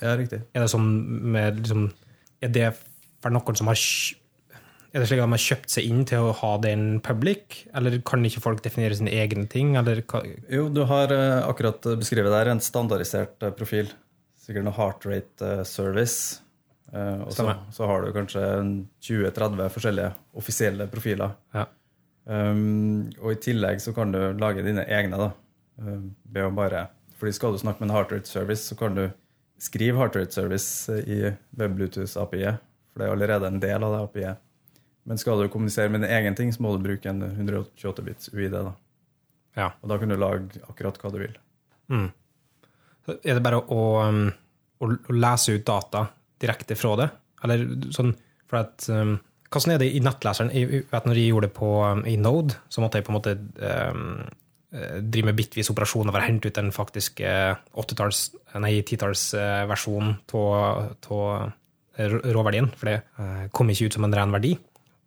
Ja, 0.00 0.16
riktig. 0.16 0.40
Er 0.56 0.64
det 0.64 0.70
sånn 0.72 0.88
med 1.32 1.60
liksom 1.60 1.90
Er 2.40 2.48
det 2.48 2.70
for 3.20 3.34
noen 3.34 3.58
som 3.58 3.68
har 3.68 3.76
Er 3.76 5.02
det 5.02 5.08
slik 5.10 5.20
at 5.20 5.28
de 5.28 5.36
har 5.36 5.42
kjøpt 5.44 5.74
seg 5.74 5.86
inn 5.86 6.06
til 6.08 6.24
å 6.24 6.32
ha 6.40 6.54
den 6.58 7.02
public, 7.04 7.60
eller 7.76 8.00
kan 8.02 8.24
ikke 8.26 8.42
folk 8.42 8.62
definere 8.64 8.96
sine 8.96 9.12
egne 9.12 9.46
ting, 9.46 9.76
Jo, 10.50 10.68
du 10.68 10.82
har 10.84 11.12
eh, 11.14 11.46
akkurat 11.46 11.84
beskrevet 12.00 12.32
der 12.32 12.50
en 12.50 12.58
standardisert 12.64 13.38
eh, 13.42 13.52
profil. 13.54 13.92
Sikkert 14.34 14.66
noe 14.66 14.74
heart 14.74 15.06
rate 15.06 15.46
eh, 15.46 15.62
service. 15.62 16.40
Eh, 16.92 17.20
og 17.22 17.32
så, 17.34 17.46
så 17.70 17.86
har 17.86 18.02
du 18.02 18.12
kanskje 18.14 18.42
20-30 19.06 19.68
forskjellige 19.74 20.10
offisielle 20.40 20.88
profiler. 20.90 21.36
Ja. 21.54 21.66
Um, 22.30 23.08
og 23.18 23.32
i 23.32 23.40
tillegg 23.42 23.80
så 23.82 23.94
kan 23.96 24.12
du 24.14 24.20
lage 24.38 24.64
dine 24.66 24.84
egne, 24.86 25.18
da. 25.18 25.30
Um, 25.80 26.12
ved 26.30 26.44
å 26.46 26.52
bare 26.54 26.90
Fordi 27.18 27.32
skal 27.34 27.54
du 27.54 27.58
snakke 27.62 27.82
med 27.82 27.90
en 27.90 27.96
heart 27.96 28.12
rate 28.14 28.28
service, 28.28 28.62
så 28.68 28.76
kan 28.78 28.94
du 28.96 29.08
skrive 29.60 29.98
heart 30.00 30.16
rate 30.16 30.32
service 30.32 30.88
i 30.88 31.34
WebBluetooth-API, 31.58 32.54
for 32.90 33.02
det 33.02 33.06
er 33.06 33.12
allerede 33.12 33.50
en 33.50 33.60
del 33.60 33.84
av 33.84 33.92
det 33.92 34.04
API-et. 34.06 34.46
Men 35.08 35.18
skal 35.20 35.40
du 35.40 35.50
kommunisere 35.52 35.92
med 35.92 36.04
din 36.04 36.12
egen 36.12 36.36
ting, 36.36 36.52
så 36.52 36.62
må 36.62 36.72
du 36.76 36.84
bruke 36.84 37.10
en 37.10 37.20
128-bits 37.24 38.32
UID. 38.32 38.56
da. 38.56 38.72
Ja. 39.58 39.68
Og 39.82 39.92
da 39.92 39.98
kan 40.00 40.12
du 40.12 40.16
lage 40.16 40.62
akkurat 40.68 40.96
hva 41.00 41.12
du 41.12 41.18
vil. 41.20 41.36
Mm. 41.92 42.08
Så 43.04 43.18
er 43.18 43.36
det 43.36 43.44
bare 43.44 43.60
å, 43.60 43.84
um, 44.06 44.26
å, 44.80 44.88
å 44.88 45.16
lese 45.16 45.58
ut 45.58 45.66
data 45.66 46.06
direkte 46.42 46.76
fra 46.78 46.96
det? 47.00 47.08
Eller 47.44 47.66
sånn 47.94 48.14
for 48.50 48.62
at 48.64 48.88
um, 48.92 49.18
Hvordan 49.50 49.72
er 49.74 49.80
det 49.82 49.88
i 49.90 49.98
nettleseren? 49.98 50.52
Jeg 50.54 50.84
vet 50.92 51.06
når 51.08 51.18
jeg 51.18 51.30
gjorde 51.32 51.48
det 51.48 51.54
på, 51.56 51.68
um, 51.82 52.04
i 52.06 52.14
Node, 52.20 52.54
så 52.70 52.84
måtte 52.84 53.00
jeg 53.00 53.06
på 53.08 53.10
en 53.10 53.16
måte 53.16 53.32
um, 53.34 54.20
eh, 54.70 55.00
drive 55.02 55.26
med 55.26 55.40
bitvis 55.40 55.72
operasjoner 55.72 56.14
for 56.14 56.22
å 56.22 56.28
hente 56.28 56.52
ut 56.52 56.60
den 56.60 56.70
faktiske 56.70 57.32
åttetalls, 57.82 58.20
nei, 58.62 58.76
titallsversjonen 58.86 60.14
av 60.38 62.30
råverdien. 62.30 62.70
For 62.78 62.92
det 62.92 63.00
uh, 63.18 63.48
kom 63.50 63.74
ikke 63.74 63.90
ut 63.90 63.98
som 63.98 64.06
en 64.06 64.14
ren 64.14 64.36
verdi 64.38 64.54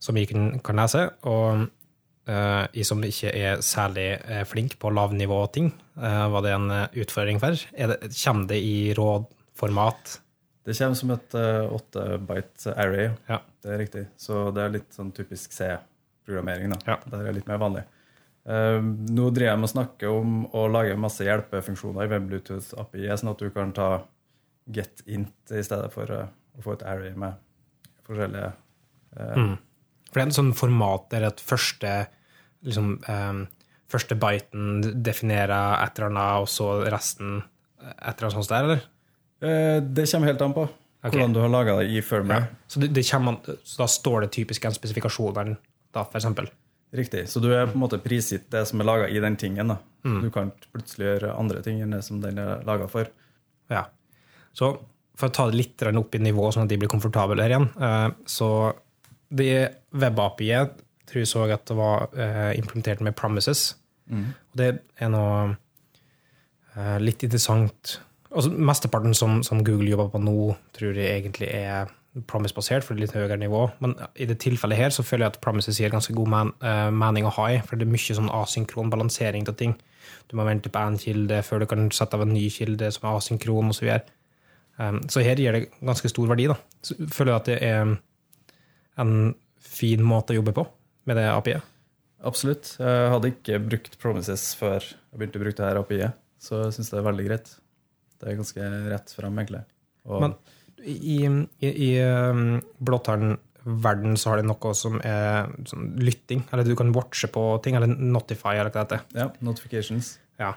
som 0.04 0.20
jeg 0.20 0.32
kan, 0.34 0.80
lese. 0.80 1.06
Og 1.30 1.64
uh, 1.64 2.64
jeg 2.74 2.88
som 2.88 3.04
ikke 3.04 3.32
er 3.32 3.64
særlig 3.66 4.10
eh, 4.18 4.44
flink 4.48 4.78
på 4.82 4.92
lavnivå-ting, 4.94 5.72
uh, 6.00 6.28
var 6.34 6.46
det 6.46 6.54
en 6.56 6.70
eh, 6.74 7.00
utfordring 7.04 7.42
for. 7.44 7.58
Er 7.74 7.94
det, 7.94 8.12
kommer 8.18 8.50
det 8.52 8.60
i 8.64 8.78
rådformat? 8.98 10.20
Det 10.64 10.76
kommer 10.78 10.96
som 10.96 11.12
et 11.12 11.36
uh, 11.36 11.74
8-byte 11.76 12.76
array. 12.80 13.10
Ja. 13.28 13.42
Det 13.64 13.74
er 13.74 13.82
riktig. 13.82 14.06
Så 14.20 14.46
det 14.56 14.64
er 14.64 14.78
litt 14.78 14.96
sånn 14.96 15.12
typisk 15.16 15.52
C-programmering. 15.56 16.76
Ja. 16.88 16.98
Det 17.04 17.20
er 17.20 17.36
litt 17.36 17.50
mer 17.50 17.60
vanlig. 17.60 17.84
Uh, 18.48 18.80
nå 18.84 19.30
driver 19.32 19.52
jeg 19.52 19.60
med 19.60 19.70
å 19.70 19.74
snakke 19.74 20.12
om 20.12 20.40
å 20.56 20.66
lage 20.72 20.96
masse 21.00 21.28
hjelpefunksjoner 21.28 22.08
i 22.08 22.12
WebBluetooth 22.12 22.74
API, 22.80 23.10
sånn 23.20 23.34
at 23.34 23.44
du 23.44 23.52
kan 23.56 23.76
ta 23.76 23.90
get-int 24.72 25.52
i 25.52 25.64
stedet 25.64 25.92
for 25.92 26.12
uh, 26.12 26.32
å 26.56 26.64
få 26.64 26.78
et 26.78 26.88
array 26.88 27.16
med 27.20 27.40
forskjellige 28.08 28.52
uh, 28.54 28.60
Mm. 29.14 29.56
For 30.10 30.20
det 30.20 30.24
er 30.24 30.30
en 30.30 30.36
sånn 30.36 30.56
format 30.58 31.06
der 31.10 31.28
at 31.28 31.42
første 31.42 31.92
liksom, 32.66 32.96
um, 33.10 33.44
første 33.92 34.18
biten 34.18 34.82
definerer 35.06 35.80
et 35.84 36.00
eller 36.00 36.12
annet, 36.12 36.46
og 36.46 36.50
så 36.50 36.68
resten 36.86 37.42
et 37.82 38.14
eller 38.14 38.28
annet 38.28 38.38
sånt 38.38 38.52
der, 38.52 38.68
eller? 38.68 38.84
Eh, 39.44 39.78
Det 39.84 40.08
kommer 40.12 40.32
helt 40.32 40.42
an 40.42 40.56
på 40.56 40.68
okay. 41.08 41.20
hvordan 41.20 41.34
du 41.34 41.40
har 41.44 41.52
laga 41.52 41.78
det 41.80 41.92
i 41.92 42.02
firmware. 42.02 42.48
Så, 42.68 42.80
det, 42.80 42.94
det 42.96 43.06
kommer, 43.10 43.58
så 43.64 43.84
da 43.84 43.88
står 43.88 44.26
det 44.26 44.34
typisk 44.38 44.66
en 44.66 44.76
spesifikasjon 44.76 45.56
da, 45.94 46.06
eksempel. 46.06 46.50
Riktig. 46.94 47.26
Så 47.30 47.42
du 47.42 47.50
er 47.54 47.66
på 47.66 47.74
en 47.74 47.82
måte 47.82 47.98
prisgitt 48.02 48.52
det 48.54 48.68
som 48.70 48.82
er 48.82 48.88
laga 48.88 49.10
i 49.10 49.20
den 49.22 49.36
tingen. 49.40 49.74
Mm. 50.06 50.20
Du 50.22 50.30
kan 50.34 50.52
plutselig 50.72 51.08
gjøre 51.08 51.36
andre 51.40 51.64
ting 51.66 51.82
enn 51.82 51.96
det 51.96 52.04
som 52.06 52.22
den 52.22 52.38
er 52.42 52.62
laga 52.68 52.88
for. 52.92 53.10
Ja. 53.74 53.88
Så 54.54 54.76
for 55.18 55.30
å 55.30 55.34
ta 55.34 55.48
det 55.50 55.58
litt 55.58 55.84
opp 55.90 56.16
i 56.16 56.22
nivå, 56.22 56.52
sånn 56.54 56.68
at 56.68 56.72
de 56.72 56.78
blir 56.82 56.92
komfortable 56.92 57.42
her 57.42 57.54
igjen, 57.56 57.70
eh, 57.82 58.10
så 58.30 58.50
det 59.34 59.90
web-API-et 59.90 60.78
tror 61.10 61.22
jeg 61.22 61.30
så 61.30 61.48
at 61.50 61.66
det 61.70 61.78
var 61.78 62.14
eh, 62.14 62.54
implementert 62.60 63.02
med 63.06 63.18
promises. 63.18 63.74
Og 64.14 64.58
det 64.58 64.70
er 65.02 65.10
noe 65.10 65.56
litt 67.02 67.22
interessant 67.26 68.00
altså 68.34 68.52
Mesteparten 68.54 69.14
som, 69.18 69.42
som 69.46 69.64
Google 69.66 69.92
jobber 69.92 70.12
på 70.14 70.22
nå, 70.22 70.54
tror 70.76 70.98
jeg 70.98 71.22
egentlig 71.22 71.50
er 71.54 71.92
promise-basert, 72.30 72.86
for 72.86 72.94
det 72.94 73.02
er 73.02 73.08
litt 73.08 73.16
høyere 73.16 73.38
nivå. 73.42 73.64
Men 73.82 73.96
i 74.22 74.28
det 74.30 74.38
tilfellet 74.44 74.78
her 74.78 74.94
så 74.94 75.06
føler 75.06 75.26
jeg 75.26 75.34
at 75.34 75.42
promises 75.42 75.80
gir 75.82 75.94
ganske 75.94 76.14
god 76.14 76.30
man, 76.30 76.52
uh, 76.62 76.90
mening 76.94 77.26
å 77.26 77.34
ha 77.40 77.48
i, 77.56 77.62
for 77.66 77.80
det 77.80 77.88
er 77.88 77.94
mye 77.94 78.18
sånn 78.20 78.32
asynkron 78.34 78.92
balansering 78.94 79.48
av 79.50 79.58
ting. 79.58 79.74
Du 80.30 80.38
må 80.38 80.46
vente 80.46 80.70
på 80.70 80.82
en 80.82 81.00
kilde 81.02 81.42
før 81.46 81.64
du 81.64 81.70
kan 81.72 81.90
sette 81.96 82.18
av 82.18 82.26
en 82.26 82.34
ny 82.36 82.46
kilde 82.54 82.92
som 82.94 83.10
er 83.10 83.18
asynkron, 83.18 83.74
osv. 83.74 83.90
Så, 83.90 84.00
um, 84.78 85.02
så 85.10 85.26
her 85.26 85.42
gir 85.42 85.58
det 85.58 85.66
ganske 85.82 86.12
stor 86.12 86.30
verdi. 86.30 86.48
da. 86.54 86.60
Så 86.86 86.98
føler 87.10 87.34
jeg 87.34 87.42
at 87.42 87.52
det 87.52 87.60
er 87.66 87.96
en 89.02 89.16
fin 89.64 90.06
måte 90.06 90.36
å 90.36 90.42
jobbe 90.42 90.54
på 90.54 90.68
med 91.10 91.18
det 91.18 91.26
API-et. 91.32 91.70
Absolutt. 92.24 92.76
Jeg 92.80 93.10
hadde 93.12 93.34
ikke 93.34 93.58
brukt 93.60 93.98
Promises 94.00 94.54
før 94.56 94.86
jeg 94.86 95.18
begynte 95.18 95.42
å 95.42 95.44
bruke 95.44 95.58
det 95.58 95.66
her 95.66 95.82
API-et, 95.82 96.22
så 96.40 96.62
jeg 96.62 96.78
syns 96.78 96.94
det 96.94 97.02
er 97.02 97.10
veldig 97.10 97.26
greit. 97.26 97.50
Det 98.24 98.32
er 98.32 98.38
ganske 98.40 98.68
rett 98.94 99.12
frem, 99.18 99.40
egentlig. 99.44 99.64
Og, 100.08 100.22
Men 100.24 100.34
i, 100.84 101.18
i, 101.28 101.70
i 101.70 101.90
um, 102.04 102.62
blåtall-verden 102.84 104.18
så 104.20 104.32
har 104.34 104.42
de 104.42 104.48
noe 104.48 104.74
som 104.76 105.00
er 105.04 105.52
sånn 105.70 105.94
lytting, 106.04 106.44
eller 106.52 106.68
du 106.68 106.76
kan 106.80 106.92
watche 106.96 107.28
på 107.32 107.44
ting, 107.64 107.76
eller 107.80 107.92
notify, 107.92 108.56
eller 108.58 108.72
hva 108.72 108.84
det 108.88 109.00
heter. 109.00 109.20
ja, 109.20 109.30
notifications. 109.44 110.16
Ja. 110.42 110.54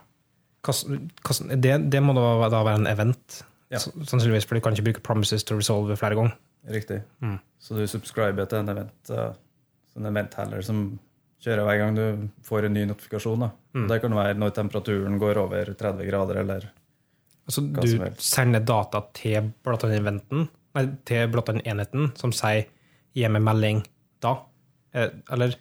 Det, 0.67 1.77
det 1.91 2.01
må 2.03 2.15
da, 2.17 2.49
være 2.51 2.79
en 2.81 2.89
event, 2.91 3.43
Ja. 3.71 3.79
sannsynligvis, 3.83 4.47
for 4.47 4.59
du 4.59 4.63
kan 4.65 4.75
ikke 4.75 4.87
bruke 4.89 5.03
promises 5.07 5.45
to 5.47 5.57
resolve 5.59 5.95
flere 5.99 6.15
ganger. 6.19 6.35
Riktig. 6.71 7.01
Mm. 7.23 7.37
Så 7.63 7.77
du 7.79 7.85
subscriber 7.87 8.47
til 8.51 8.59
en 8.65 8.73
event, 8.75 9.11
uh, 9.15 9.31
sånn 9.95 10.07
event 10.11 10.35
heller 10.39 10.63
som 10.67 10.81
kjører 11.43 11.67
hver 11.69 11.79
gang 11.79 11.95
du 11.95 12.29
får 12.47 12.67
en 12.67 12.75
ny 12.75 12.83
notifikasjon. 12.91 13.45
Mm. 13.77 13.87
Det 13.91 14.01
kan 14.03 14.15
være 14.19 14.35
når 14.39 14.55
temperaturen 14.57 15.19
går 15.23 15.39
over 15.45 15.71
30 15.79 16.09
grader, 16.09 16.41
eller 16.43 16.67
Altså, 17.47 17.63
du 17.63 18.15
sender 18.19 18.61
data 18.67 19.05
til 19.15 19.53
til 21.07 21.29
blåtall-enheten, 21.33 22.11
som 22.19 22.33
sier 22.33 22.67
'gi 23.15 23.29
meg 23.29 23.43
melding 23.43 23.87
da', 24.23 24.39
Eh, 24.95 25.11
eller 25.31 25.55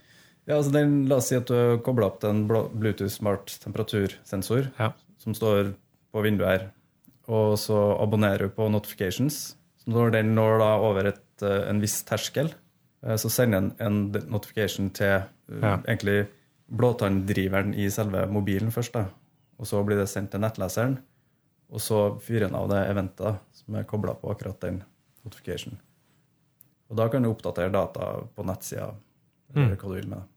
Ja, 0.48 0.58
altså 0.58 0.72
den, 0.72 1.08
La 1.10 1.16
oss 1.16 1.28
si 1.28 1.36
at 1.36 1.48
du 1.48 1.78
kobler 1.84 2.06
opp 2.06 2.24
en 2.24 2.48
Bluetooth 2.48 3.10
smart 3.12 3.48
temperatursensor 3.64 4.72
Ja. 4.80 4.92
som 5.18 5.34
står 5.34 5.74
på 6.14 6.22
vinduet 6.24 6.48
her, 6.48 6.72
og 7.28 7.58
så 7.58 8.00
abonnerer 8.02 8.38
du 8.38 8.50
på 8.50 8.70
notifications. 8.72 9.56
Så 9.78 9.88
når 9.90 10.12
den 10.12 10.36
når 10.36 10.60
da 10.60 10.78
over 10.78 11.08
et, 11.08 11.42
eh, 11.42 11.70
en 11.70 11.82
viss 11.82 12.04
terskel, 12.04 12.54
eh, 13.04 13.16
så 13.16 13.30
sender 13.30 13.60
den 13.60 13.74
en 13.80 14.12
notification 14.30 14.90
til 14.94 15.24
Ja. 15.62 15.78
egentlig 15.88 16.28
blåtanndriveren 16.72 17.74
i 17.76 17.90
selve 17.90 18.26
mobilen 18.32 18.72
først. 18.72 18.94
da. 18.94 19.06
Og 19.60 19.66
så 19.66 19.84
blir 19.86 19.98
det 19.98 20.10
sendt 20.10 20.32
til 20.32 20.40
nettleseren, 20.40 21.00
og 21.72 21.82
så 21.82 22.00
fyrer 22.22 22.48
den 22.48 22.58
av 22.58 22.70
det 22.72 22.84
eventet 22.90 23.42
som 23.58 23.78
er 23.78 23.88
kobla 23.90 24.14
på 24.20 24.30
akkurat 24.32 24.60
den 24.62 24.84
notification. 25.26 25.80
Og 26.90 27.00
da 27.00 27.08
kan 27.10 27.26
du 27.26 27.32
oppdatere 27.32 27.74
data 27.74 28.12
på 28.36 28.46
nettsida, 28.46 28.92
eller 29.56 29.76
hva 29.76 29.90
du 29.90 29.96
vil 29.96 30.10
med 30.12 30.20
det. 30.20 30.28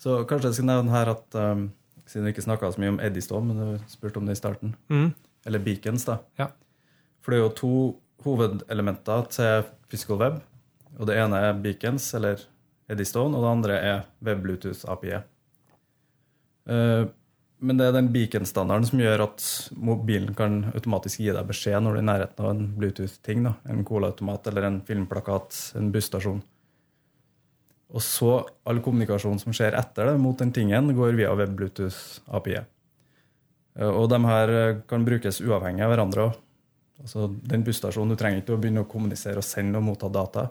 Så 0.00 0.22
kanskje 0.28 0.52
jeg 0.52 0.60
skal 0.60 0.70
nevne 0.70 0.94
her 0.94 1.10
at 1.12 1.36
um, 1.36 1.66
siden 2.08 2.28
vi 2.28 2.32
ikke 2.34 2.46
snakka 2.46 2.70
så 2.72 2.80
mye 2.80 2.94
om 2.94 3.00
Eddystone, 3.04 3.50
men 3.50 3.58
du 3.60 3.90
spurte 3.90 4.20
om 4.20 4.28
det 4.28 4.38
i 4.38 4.40
starten, 4.40 4.76
mm, 4.88 5.10
eller 5.50 5.64
beacons, 5.64 6.06
da. 6.08 6.20
Ja. 6.40 6.48
For 7.20 7.32
det 7.32 7.40
er 7.40 7.44
jo 7.44 7.56
to 7.58 7.74
hovedelementer 8.24 9.26
til 9.34 9.66
Physical 9.90 10.20
Web. 10.20 10.40
Og 10.98 11.08
det 11.08 11.16
ene 11.20 11.38
er 11.40 11.60
Beacons, 11.60 12.06
eller 12.16 12.42
Eddystone, 12.90 13.36
og 13.36 13.44
det 13.44 13.50
andre 13.50 13.76
er 13.78 14.00
Web 14.26 14.42
Bluetooth 14.44 14.88
API. 14.90 15.20
Eh, 16.70 17.04
men 17.60 17.76
det 17.76 17.86
er 17.86 17.92
den 17.92 18.08
beacon-standarden 18.12 18.88
som 18.88 19.00
gjør 19.02 19.26
at 19.26 19.44
mobilen 19.76 20.32
kan 20.36 20.62
automatisk 20.72 21.20
gi 21.20 21.28
deg 21.34 21.48
beskjed 21.48 21.82
når 21.84 21.96
du 21.96 21.98
er 21.98 22.04
i 22.04 22.08
nærheten 22.08 22.44
av 22.46 22.50
en 22.54 22.62
Bluetooth-ting. 22.78 23.44
En 23.68 23.84
colaautomat 23.84 24.48
eller 24.48 24.68
en 24.68 24.80
filmplakat, 24.86 25.58
en 25.76 25.90
busstasjon. 25.92 26.40
Og 27.90 28.04
så 28.06 28.32
all 28.70 28.80
kommunikasjon 28.84 29.40
som 29.42 29.54
skjer 29.56 29.76
etter 29.76 30.12
det 30.12 30.18
mot 30.22 30.38
den 30.38 30.54
tingen, 30.56 30.92
går 30.96 31.16
via 31.18 31.34
web-Bluetooth-API. 31.36 32.62
Og 33.90 34.06
de 34.10 34.20
her 34.24 34.54
kan 34.90 35.04
brukes 35.06 35.42
uavhengig 35.44 35.84
av 35.84 35.92
hverandre 35.92 36.28
òg. 36.28 36.38
Altså, 37.00 37.30
den 37.48 37.64
busstasjonen, 37.64 38.12
Du 38.12 38.20
trenger 38.20 38.42
ikke 38.42 38.56
å 38.56 38.60
begynne 38.60 38.84
å 38.84 38.88
kommunisere 38.88 39.40
og 39.40 39.46
sende 39.46 39.80
og 39.80 39.86
motta 39.86 40.08
data. 40.08 40.50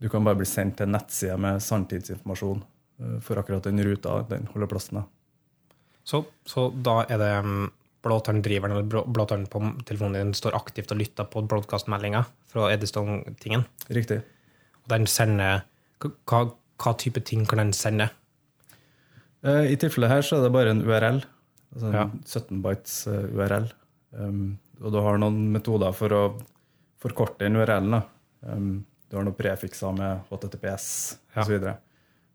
Du 0.00 0.08
kan 0.08 0.24
bare 0.24 0.38
bli 0.38 0.46
sendt 0.46 0.78
til 0.78 0.86
en 0.86 0.94
nettside 0.94 1.36
med 1.40 1.62
sanntidsinformasjon 1.62 2.62
eh, 2.62 3.18
for 3.20 3.40
akkurat 3.40 3.66
den 3.66 3.82
ruta 3.82 4.22
den 4.28 4.46
holder 4.52 4.70
plassen. 4.70 5.00
da. 5.00 5.13
Så, 6.04 6.20
så 6.44 6.68
da 6.84 7.00
er 7.08 7.20
det 7.20 7.32
um, 7.44 7.70
eller 8.04 8.82
blåtårnen 8.84 9.46
på 9.48 9.60
telefonen 9.88 10.18
din 10.18 10.34
står 10.36 10.56
aktivt 10.58 10.92
og 10.92 11.00
lytter 11.00 11.24
på 11.24 11.42
broadcast-meldinga 11.48 12.24
fra 12.52 12.68
Eddystone-tingen. 12.74 13.64
Riktig. 13.88 14.20
Og 14.84 14.90
den 14.92 15.06
sender 15.08 15.64
hva, 16.02 16.42
hva, 16.76 16.92
type 17.00 17.22
ting 17.24 17.46
kan 17.48 17.62
den 17.62 17.72
sende? 17.72 18.10
Uh, 19.44 19.64
I 19.64 19.78
tilfellet 19.80 20.12
her 20.12 20.26
så 20.26 20.36
er 20.36 20.44
det 20.44 20.52
bare 20.52 20.74
en 20.74 20.84
URL. 20.84 21.22
Altså 21.74 21.88
en 21.88 21.96
ja. 21.96 22.04
17 22.28 22.60
bytes 22.62 22.98
eh, 23.10 23.24
URL. 23.34 23.70
Um, 24.14 24.58
og 24.82 24.92
du 24.92 25.00
har 25.02 25.16
noen 25.18 25.40
metoder 25.54 25.96
for 25.96 26.12
å 26.14 26.20
forkorte 27.02 27.46
den 27.46 27.56
URL-en. 27.58 28.04
Um, 28.44 28.68
du 29.08 29.16
har 29.16 29.24
noen 29.26 29.36
prefikser 29.38 29.96
med 29.96 30.28
HTTPS 30.28 30.86
ja. 31.34 31.42
osv. 31.42 31.66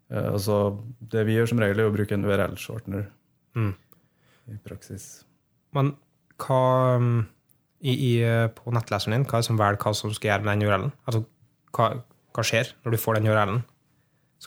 Uh, 0.10 0.26
altså, 0.34 0.58
det 1.14 1.24
vi 1.30 1.38
gjør 1.38 1.54
som 1.54 1.62
regel, 1.62 1.86
er 1.86 1.94
å 1.94 1.96
bruke 1.96 2.18
en 2.18 2.26
URL-shortener 2.26 3.08
mm. 3.58 3.74
i 4.54 4.60
praksis. 4.66 5.10
Men 5.76 5.94
hva 6.40 6.62
um, 7.00 7.26
i, 7.80 7.94
i, 7.94 8.14
på 8.56 8.74
nettleseren 8.76 9.16
din, 9.16 9.26
hva 9.28 9.40
er 9.40 9.44
det 9.44 9.50
som 9.50 9.60
velger 9.60 9.82
hva 9.84 9.96
som 9.96 10.14
skal 10.16 10.34
gjøre 10.34 10.46
med 10.46 10.58
den 10.58 10.70
URL-en? 10.70 10.96
Altså, 11.08 11.24
hva, 11.76 11.90
hva, 12.36 12.46
skjer 12.46 12.74
når 12.84 12.96
du 12.96 13.02
får 13.02 13.20
den 13.20 13.30
URL-en? 13.32 13.62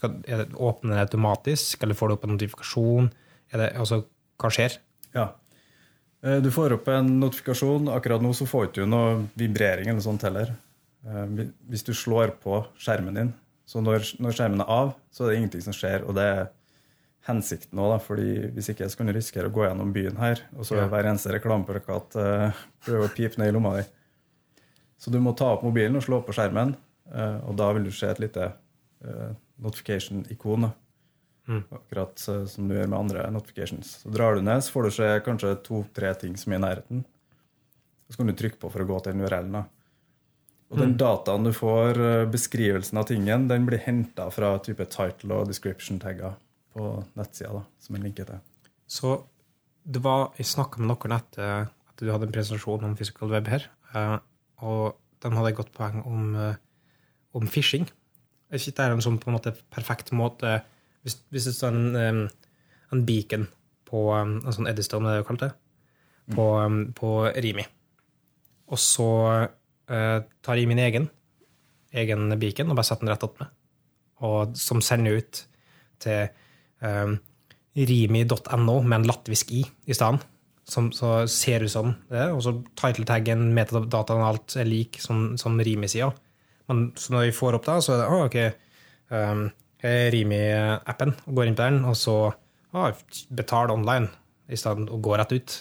Er 0.03 0.43
det, 0.43 0.49
åpner 0.57 0.97
det 0.97 1.07
automatisk, 1.07 1.83
eller 1.85 1.97
får 1.97 2.11
du 2.11 2.17
opp 2.17 2.27
en 2.27 2.35
notifikasjon? 2.37 3.13
Det, 3.53 3.69
altså, 3.77 4.03
hva 4.41 4.51
skjer? 4.53 4.79
Ja. 5.17 5.29
Eh, 6.25 6.39
du 6.45 6.51
får 6.55 6.79
opp 6.79 6.89
en 6.93 7.09
notifikasjon. 7.21 7.91
Akkurat 7.93 8.25
nå 8.25 8.33
så 8.37 8.49
får 8.49 8.69
du 8.69 8.73
ikke 8.73 8.89
noe 8.89 9.23
vibrering 9.39 9.93
eller 9.93 10.05
sånt 10.05 10.25
heller. 10.27 10.55
Eh, 11.07 11.47
hvis 11.71 11.87
du 11.87 11.93
slår 11.97 12.37
på 12.43 12.63
skjermen 12.81 13.19
din, 13.19 13.33
så 13.69 13.83
når, 13.85 14.07
når 14.23 14.37
skjermen 14.37 14.65
er 14.65 14.73
av, 14.73 14.95
så 15.13 15.27
er 15.27 15.33
det 15.33 15.41
ingenting 15.41 15.65
som 15.65 15.77
skjer. 15.77 16.07
og 16.07 16.17
det 16.19 16.29
er 16.29 16.45
hensikten 17.27 17.79
òg, 17.79 17.97
fordi 18.03 18.49
hvis 18.57 18.73
ikke 18.73 18.89
så 18.91 18.99
kan 18.99 19.09
du 19.09 19.15
risikere 19.15 19.51
å 19.51 19.55
gå 19.55 19.67
gjennom 19.67 19.93
byen 19.95 20.19
her, 20.19 20.43
og 20.57 20.67
så 20.67 20.81
er 20.81 20.91
hver 20.91 21.07
eneste 21.07 21.35
reklameplakat 21.37 22.17
uh, 22.19 22.63
prøve 22.83 23.07
å 23.07 23.13
pipe 23.15 23.39
ned 23.39 23.53
i 23.53 23.55
lomma 23.55 23.77
di. 23.79 23.85
Så 24.99 25.13
du 25.15 25.21
må 25.23 25.35
ta 25.39 25.53
opp 25.55 25.63
mobilen 25.67 25.99
og 25.99 26.05
slå 26.07 26.21
på 26.27 26.35
skjermen, 26.35 26.75
uh, 27.15 27.39
og 27.47 27.55
da 27.61 27.71
vil 27.77 27.87
du 27.87 27.93
se 27.95 28.11
et 28.11 28.23
lite 28.23 28.51
uh, 28.51 29.31
notification-ikon. 29.63 30.71
Mm. 31.51 31.63
Akkurat 31.79 32.27
uh, 32.31 32.43
som 32.51 32.67
du 32.67 32.75
gjør 32.75 32.91
med 32.91 32.99
andre 32.99 33.29
notifications. 33.35 33.97
Så 34.03 34.15
drar 34.15 34.35
du 34.35 34.43
ned, 34.43 34.63
så 34.67 34.75
får 34.75 34.89
du 34.89 34.97
se 34.99 35.15
kanskje 35.27 35.57
to-tre 35.67 36.15
ting 36.19 36.35
som 36.39 36.55
er 36.55 36.59
i 36.59 36.67
nærheten. 36.67 37.07
Så 38.11 38.19
kan 38.19 38.29
du 38.29 38.35
trykke 38.37 38.59
på 38.61 38.71
for 38.71 38.83
å 38.83 38.91
gå 38.91 38.99
til 39.01 39.15
den 39.15 39.25
URL-en. 39.25 39.63
Og 40.73 40.79
den 40.81 40.95
mm. 40.95 41.01
dataen 41.01 41.47
du 41.47 41.53
får, 41.55 41.99
beskrivelsen 42.33 42.99
av 42.99 43.07
tingen, 43.09 43.45
den 43.49 43.67
blir 43.69 43.81
henta 43.85 44.27
fra 44.33 44.55
type 44.65 44.87
title 44.91 45.37
og 45.37 45.51
description-tagger 45.51 46.35
på 46.73 46.89
nettsida, 47.19 47.53
da, 47.55 47.63
som 47.83 47.97
en 47.97 48.07
linke 48.07 48.27
til. 48.29 48.41
Så 48.89 49.15
det 49.83 50.03
var, 50.05 50.33
Jeg 50.39 50.47
snakka 50.47 50.81
med 50.81 50.93
noen 50.93 51.17
etter 51.17 51.67
at 51.67 52.01
du 52.01 52.11
hadde 52.11 52.29
en 52.29 52.35
presentasjon 52.35 52.85
om 52.87 52.97
physical 52.97 53.31
web 53.33 53.49
her, 53.51 53.67
eh, 53.95 54.19
og 54.63 54.99
de 55.23 55.33
hadde 55.35 55.51
et 55.53 55.59
godt 55.59 55.73
poeng 55.75 56.03
om, 56.07 56.35
eh, 56.37 56.55
om 57.35 57.49
phishing. 57.49 57.89
Er 58.51 58.61
ikke 58.61 58.77
det 58.77 58.93
en 58.93 59.05
sånn 59.05 59.19
på 59.19 59.31
en 59.31 59.39
måte 59.39 59.55
perfekt 59.73 60.13
måte 60.13 60.63
Hvis, 61.03 61.17
hvis 61.35 61.49
det 61.49 61.67
er 61.67 61.75
en, 61.75 62.29
en 62.93 63.01
beacon 63.03 63.49
på 63.91 64.05
en 64.15 64.37
sånn 64.55 64.69
Eddystone, 64.71 65.09
det 65.09 65.17
er 65.17 65.25
det 65.25 65.27
kalt 65.27 65.41
det, 65.43 65.49
på, 66.31 66.45
på 66.95 67.09
Rimi, 67.43 67.65
og 68.71 68.79
så 68.79 69.09
uh, 69.51 70.19
tar 70.47 70.61
jeg 70.61 70.69
min 70.71 70.79
egen, 70.79 71.09
egen 71.91 72.37
beacon 72.39 72.71
og 72.71 72.79
bare 72.79 72.87
setter 72.87 73.03
den 73.03 73.11
rett 73.11 73.27
opp 73.27 73.43
med, 73.43 73.51
og 74.23 74.55
som 74.55 74.79
sender 74.85 75.19
ut 75.19 75.43
til 76.03 76.31
um, 76.83 77.17
rimi.no 77.79 78.77
med 78.83 78.99
en 78.99 79.09
latvisk 79.09 79.53
i 79.55 79.63
i 79.87 79.97
stedet. 79.97 80.21
Som 80.69 80.93
så 80.95 81.25
ser 81.27 81.65
ut 81.67 81.73
som 81.73 81.95
det. 82.11 82.29
Og 82.31 82.43
så 82.45 82.55
title-taggen, 82.79 83.49
metadataen 83.57 84.23
og 84.23 84.29
alt 84.29 84.57
er 84.61 84.69
lik 84.69 85.01
som, 85.03 85.33
som 85.41 85.59
Rimi-sida. 85.59 86.13
Men 86.71 86.93
så 86.97 87.17
når 87.17 87.27
vi 87.27 87.35
får 87.37 87.59
opp 87.59 87.67
da, 87.67 87.81
så 87.83 87.97
er 87.97 88.03
det 88.03 88.07
ah, 88.07 88.29
ok, 88.29 88.39
um, 89.11 89.43
Rimi-appen, 90.15 91.17
og 91.27 91.35
går 91.35 91.51
inn 91.51 91.59
på 91.59 91.67
den, 91.67 91.81
og 91.91 91.99
så 91.99 92.17
ah, 92.79 92.95
betal 93.35 93.75
online 93.75 94.13
i 94.47 94.59
stedet 94.61 94.87
og 94.87 95.03
gå 95.03 95.19
rett 95.19 95.35
ut. 95.35 95.57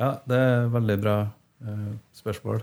Ja, 0.00 0.14
det 0.28 0.38
er 0.38 0.70
veldig 0.72 0.98
bra 1.00 1.16
uh, 1.64 1.90
spørsmål. 2.16 2.62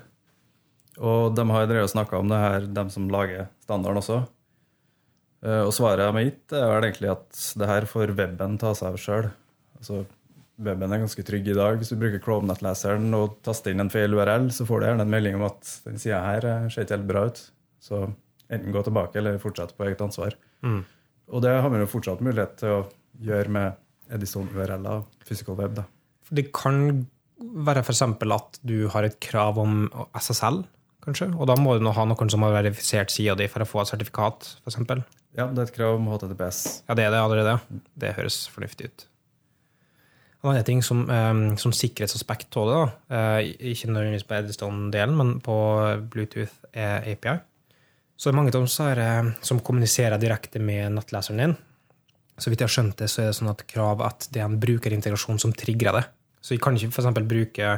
Og 1.00 1.34
de 1.36 1.46
har 1.50 1.68
drevet 1.70 1.88
og 1.88 1.94
snakka 1.94 2.20
om 2.20 2.30
det 2.30 2.40
her, 2.44 2.68
de 2.78 2.84
som 2.94 3.10
lager 3.12 3.50
standarden 3.64 4.02
også. 4.04 4.22
Eh, 5.46 5.64
og 5.64 5.74
svaret 5.76 6.18
gitt, 6.20 6.56
er 6.56 6.68
vel 6.68 6.88
egentlig 6.90 7.12
at 7.14 7.44
det 7.60 7.70
her 7.70 7.88
får 7.90 8.16
weben 8.18 8.58
ta 8.60 8.74
seg 8.78 8.94
av 8.94 9.02
sjøl. 9.02 9.30
Altså, 9.80 10.04
weben 10.60 10.92
er 10.92 11.04
ganske 11.04 11.26
trygg 11.26 11.48
i 11.48 11.58
dag. 11.58 11.80
Hvis 11.80 11.94
du 11.94 12.00
bruker 12.00 12.22
Chrome-nettleseren 12.24 13.08
og 13.16 13.38
taster 13.46 13.74
inn 13.74 13.86
en 13.86 13.92
feil 13.94 14.16
URL, 14.16 14.50
så 14.56 14.68
får 14.68 14.82
du 14.82 14.90
gjerne 14.90 15.06
en 15.08 15.14
melding 15.14 15.38
om 15.40 15.46
at 15.48 15.76
den 15.86 16.02
sida 16.02 16.22
her 16.26 16.48
eh, 16.48 16.72
ser 16.74 16.88
ikke 16.88 16.98
helt 16.98 17.12
bra 17.12 17.28
ut. 17.30 17.44
Så 17.80 18.08
enten 18.50 18.74
gå 18.76 18.84
tilbake 18.84 19.22
eller 19.22 19.40
fortsette 19.42 19.78
på 19.78 19.88
eget 19.88 20.02
ansvar. 20.04 20.36
Mm. 20.66 20.82
Og 21.30 21.46
det 21.46 21.54
har 21.62 21.72
vi 21.72 21.80
jo 21.80 21.92
fortsatt 21.92 22.26
mulighet 22.26 22.58
til 22.60 22.74
å 22.74 22.82
gjøre 23.24 23.54
med 23.54 23.80
Edison 24.10 24.50
URL-er 24.50 25.04
og 25.04 25.24
Physical 25.28 25.56
Web. 25.60 25.78
Da. 25.78 25.86
Det 26.34 26.50
kan 26.56 27.06
være 27.40 27.86
f.eks. 27.86 28.02
at 28.04 28.60
du 28.68 28.90
har 28.92 29.06
et 29.08 29.20
krav 29.24 29.62
om 29.62 29.86
SSL, 30.18 30.64
kanskje? 31.06 31.30
Og 31.38 31.48
da 31.48 31.56
må 31.62 31.78
du 31.78 31.86
nå 31.86 31.94
ha 31.96 32.06
noen 32.10 32.32
som 32.34 32.44
har 32.44 32.58
verifisert 32.58 33.14
sida 33.14 33.38
di 33.40 33.48
for 33.52 33.64
å 33.64 33.70
få 33.70 33.84
et 33.84 33.94
sertifikat, 33.94 34.50
f.eks. 34.66 35.06
Ja, 35.38 35.46
det 35.46 35.62
er 35.62 35.68
et 35.68 35.76
krav 35.76 36.00
om 36.00 36.08
HTTPS. 36.10 36.62
Ja, 36.88 36.96
det 36.98 37.06
er 37.06 37.14
det 37.14 37.22
allerede. 37.22 37.60
Det 38.02 38.16
høres 38.18 38.42
fornuftig 38.50 38.90
ut. 38.90 39.06
En 40.40 40.54
annen 40.54 40.66
ting 40.66 40.82
som, 40.86 41.04
um, 41.10 41.44
som 41.60 41.74
sikkerhetsaspekt 41.76 42.56
av 42.58 42.70
det, 42.70 42.76
da, 42.80 42.84
uh, 43.12 43.72
ikke 43.74 43.92
nødvendigvis 43.92 44.26
på 44.28 44.38
Eddystone-delen, 44.38 45.18
men 45.20 45.34
på 45.44 45.56
Bluetooth 46.14 46.54
API, 46.74 47.36
så 48.20 48.30
er 48.30 48.34
det 48.34 48.38
mange 48.40 48.54
av 48.54 48.64
dem 49.00 49.34
som 49.44 49.60
kommuniserer 49.64 50.20
direkte 50.20 50.60
med 50.64 50.96
nettleseren 50.96 51.44
din. 51.44 51.58
Så 52.40 52.52
vidt 52.52 52.64
jeg 52.64 52.70
har 52.70 52.76
skjønt 52.78 52.98
det, 53.02 53.10
så 53.12 53.22
er 53.22 53.30
det 53.30 53.36
sånn 53.36 53.52
at 53.52 53.66
krav 53.68 54.02
at 54.04 54.30
det 54.32 54.42
er 54.42 54.48
en 54.48 54.60
brukerintegrasjon 54.60 55.40
som 55.44 55.54
trigger 55.56 56.00
det. 56.00 56.06
Så 56.40 56.56
vi 56.56 56.62
kan 56.64 56.76
ikke 56.76 56.92
f.eks. 56.96 57.22
bruke 57.28 57.70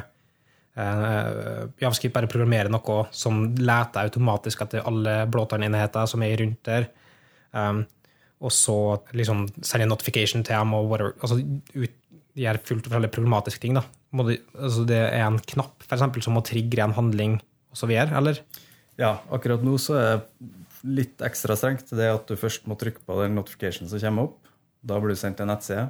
uh, 0.78 1.68
JavaScript 1.82 2.14
bare 2.14 2.30
programmere 2.30 2.70
noe 2.70 3.04
som 3.14 3.44
leter 3.58 4.06
automatisk 4.06 4.62
etter 4.64 4.86
alle 4.86 5.24
blåtannenheter 5.30 6.06
som 6.10 6.22
er 6.22 6.38
rundt 6.38 6.62
der 6.70 6.92
Um, 7.52 7.84
og 8.42 8.50
så 8.54 8.76
liksom 9.14 9.46
sende 9.62 9.86
notification 9.90 10.42
til 10.42 10.56
dem 10.56 10.74
og 10.74 10.88
whatever. 10.90 11.14
Altså, 11.22 11.38
ut, 11.76 11.98
de 12.32 12.46
er 12.48 12.58
fullt 12.64 12.86
og 12.86 12.90
forskjellige 12.90 13.14
problematiske 13.14 13.62
ting. 13.62 13.76
da. 13.78 13.84
Det, 14.26 14.40
altså, 14.56 14.84
det 14.88 14.98
er 14.98 15.26
en 15.26 15.38
knapp 15.38 15.84
for 15.84 15.96
eksempel, 15.96 16.24
som 16.24 16.36
må 16.36 16.42
trigge 16.46 16.82
en 16.82 16.96
handling 16.96 17.38
osv., 17.72 17.92
eller? 17.92 18.40
Ja, 19.00 19.16
akkurat 19.32 19.62
nå 19.64 19.78
så 19.80 19.96
er 19.96 20.08
det 20.20 20.50
litt 20.82 21.22
ekstra 21.24 21.56
strengt. 21.56 21.92
Det 21.94 22.10
at 22.10 22.28
du 22.28 22.36
først 22.38 22.66
må 22.68 22.76
trykke 22.78 23.04
på 23.06 23.20
den 23.22 23.36
notification 23.38 23.88
som 23.88 24.02
kommer 24.02 24.30
opp. 24.30 24.38
Da 24.82 24.98
blir 24.98 25.14
du 25.14 25.20
sendt 25.20 25.38
til 25.38 25.46
en 25.46 25.52
nettside. 25.54 25.86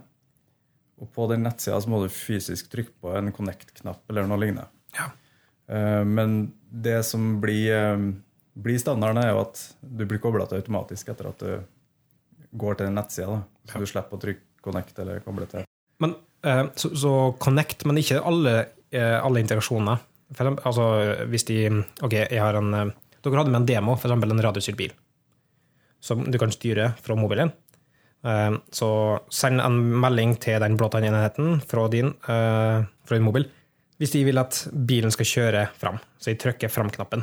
Og 1.03 1.09
på 1.15 1.27
den 1.31 1.43
nettsida 1.47 1.81
må 1.91 2.03
du 2.03 2.13
fysisk 2.13 2.69
trykke 2.71 2.95
på 3.03 3.15
en 3.17 3.33
connect-knapp 3.35 4.05
eller 4.13 4.29
noe 4.29 4.43
lignende. 4.43 4.69
Ja. 4.99 5.09
Uh, 5.73 6.03
men 6.07 6.53
det 6.69 7.01
som 7.09 7.39
blir 7.43 7.97
um, 7.97 8.11
blir 8.55 8.79
standarden, 8.81 9.23
er 9.23 9.33
jo 9.33 9.43
at 9.47 9.61
du 9.81 10.05
blir 10.09 10.21
kobla 10.23 10.47
til 10.49 10.61
automatisk 10.61 11.13
etter 11.13 11.31
at 11.31 11.43
du 11.43 11.53
går 12.59 12.79
til 12.79 12.89
den 12.89 12.99
nettsida. 12.99 13.39
Så 13.69 13.77
ja. 13.77 13.81
du 13.81 13.89
slipper 13.89 14.19
å 14.19 14.23
trykke 14.23 14.49
'connect' 14.63 14.99
eller 15.03 15.23
koble 15.25 15.47
til. 15.51 15.65
Men, 16.03 16.15
eh, 16.45 16.65
så, 16.75 16.93
så, 16.97 17.13
connect, 17.39 17.85
men 17.89 17.99
ikke 18.01 18.23
alle, 18.23 18.55
eh, 18.91 19.19
alle 19.19 19.43
integrasjoner. 19.43 20.03
For, 20.33 20.57
altså, 20.65 20.85
hvis 21.29 21.45
de 21.49 21.59
OK, 22.01 22.15
jeg 22.15 22.41
har 22.41 22.57
en 22.61 22.75
eh, 22.75 22.93
Dere 23.23 23.39
hadde 23.39 23.53
med 23.55 23.61
en 23.61 23.67
demo, 23.69 23.93
f.eks. 23.95 24.11
en 24.11 24.41
radiostyrt 24.43 24.75
bil, 24.75 24.91
som 26.03 26.25
du 26.27 26.35
kan 26.43 26.51
styre 26.51 26.89
fra 26.99 27.15
mobilen. 27.15 27.53
Så 28.75 28.89
send 29.31 29.63
en 29.63 29.77
melding 30.03 30.33
til 30.43 30.59
den 30.59 30.75
blåtannenheten 30.75 31.61
fra 31.63 31.85
din, 31.91 32.11
fra 32.19 33.15
din 33.15 33.23
mobil 33.23 33.47
Hvis 33.99 34.15
de 34.17 34.25
vil 34.27 34.43
at 34.43 34.59
bilen 34.75 35.15
skal 35.15 35.31
kjøre 35.31 35.63
fram, 35.79 36.01
så 36.19 36.33
jeg 36.33 36.41
trykker 36.43 36.71
fram-knappen, 36.71 37.23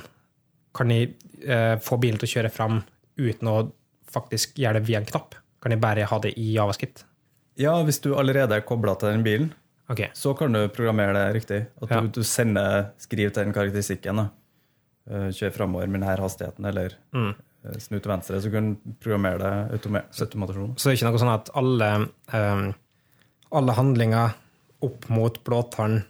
kan 0.76 0.90
jeg 0.94 1.14
eh, 1.46 1.76
få 1.82 1.98
bilen 2.02 2.20
til 2.22 2.28
å 2.30 2.34
kjøre 2.36 2.52
fram 2.54 2.82
uten 3.20 3.48
å 3.52 3.58
faktisk 4.10 4.58
gjøre 4.62 4.80
det 4.80 4.88
via 4.90 5.00
en 5.02 5.06
knapp? 5.10 5.36
Kan 5.62 5.72
jeg 5.76 5.82
bare 5.84 6.06
ha 6.08 6.20
det 6.24 6.34
i 6.40 6.54
javascript? 6.56 7.04
Ja, 7.60 7.74
hvis 7.84 8.00
du 8.02 8.14
allerede 8.16 8.56
er 8.56 8.62
kobla 8.68 8.94
til 8.96 9.10
den 9.12 9.24
bilen, 9.26 9.50
okay. 9.92 10.08
så 10.16 10.32
kan 10.38 10.54
du 10.56 10.62
programmere 10.72 11.14
det 11.18 11.26
riktig. 11.42 11.62
At 11.82 11.90
Ja. 11.92 12.00
du, 12.02 12.08
du 12.08 12.24
sender 12.24 12.92
skriv 12.98 13.34
til 13.34 13.44
den 13.44 13.54
karakteristikken. 13.54 14.16
da. 14.16 14.30
Eh, 15.10 15.30
Kjør 15.36 15.52
framover 15.58 15.88
med 15.92 16.02
denne 16.02 16.16
hastigheten, 16.22 16.66
eller 16.66 16.96
Mm. 17.14 17.34
eh, 17.66 17.78
snu 17.80 18.00
til 18.00 18.12
venstre. 18.12 18.40
Så 18.42 18.52
kan 18.52 18.76
du 18.76 18.94
programmere 19.02 19.40
det 19.40 19.80
automa- 19.82 20.06
automatasjon. 20.22 20.76
Så 20.78 20.90
det 20.90 20.94
er 20.94 21.06
ikke 21.06 21.12
noe 21.12 21.20
sånn 21.20 21.34
at 21.36 21.50
alle, 21.56 22.10
um, 22.34 22.74
alle 23.52 23.74
handlinger 23.74 24.34
opp 24.82 25.10
mot 25.10 25.44
blåtann 25.44 26.06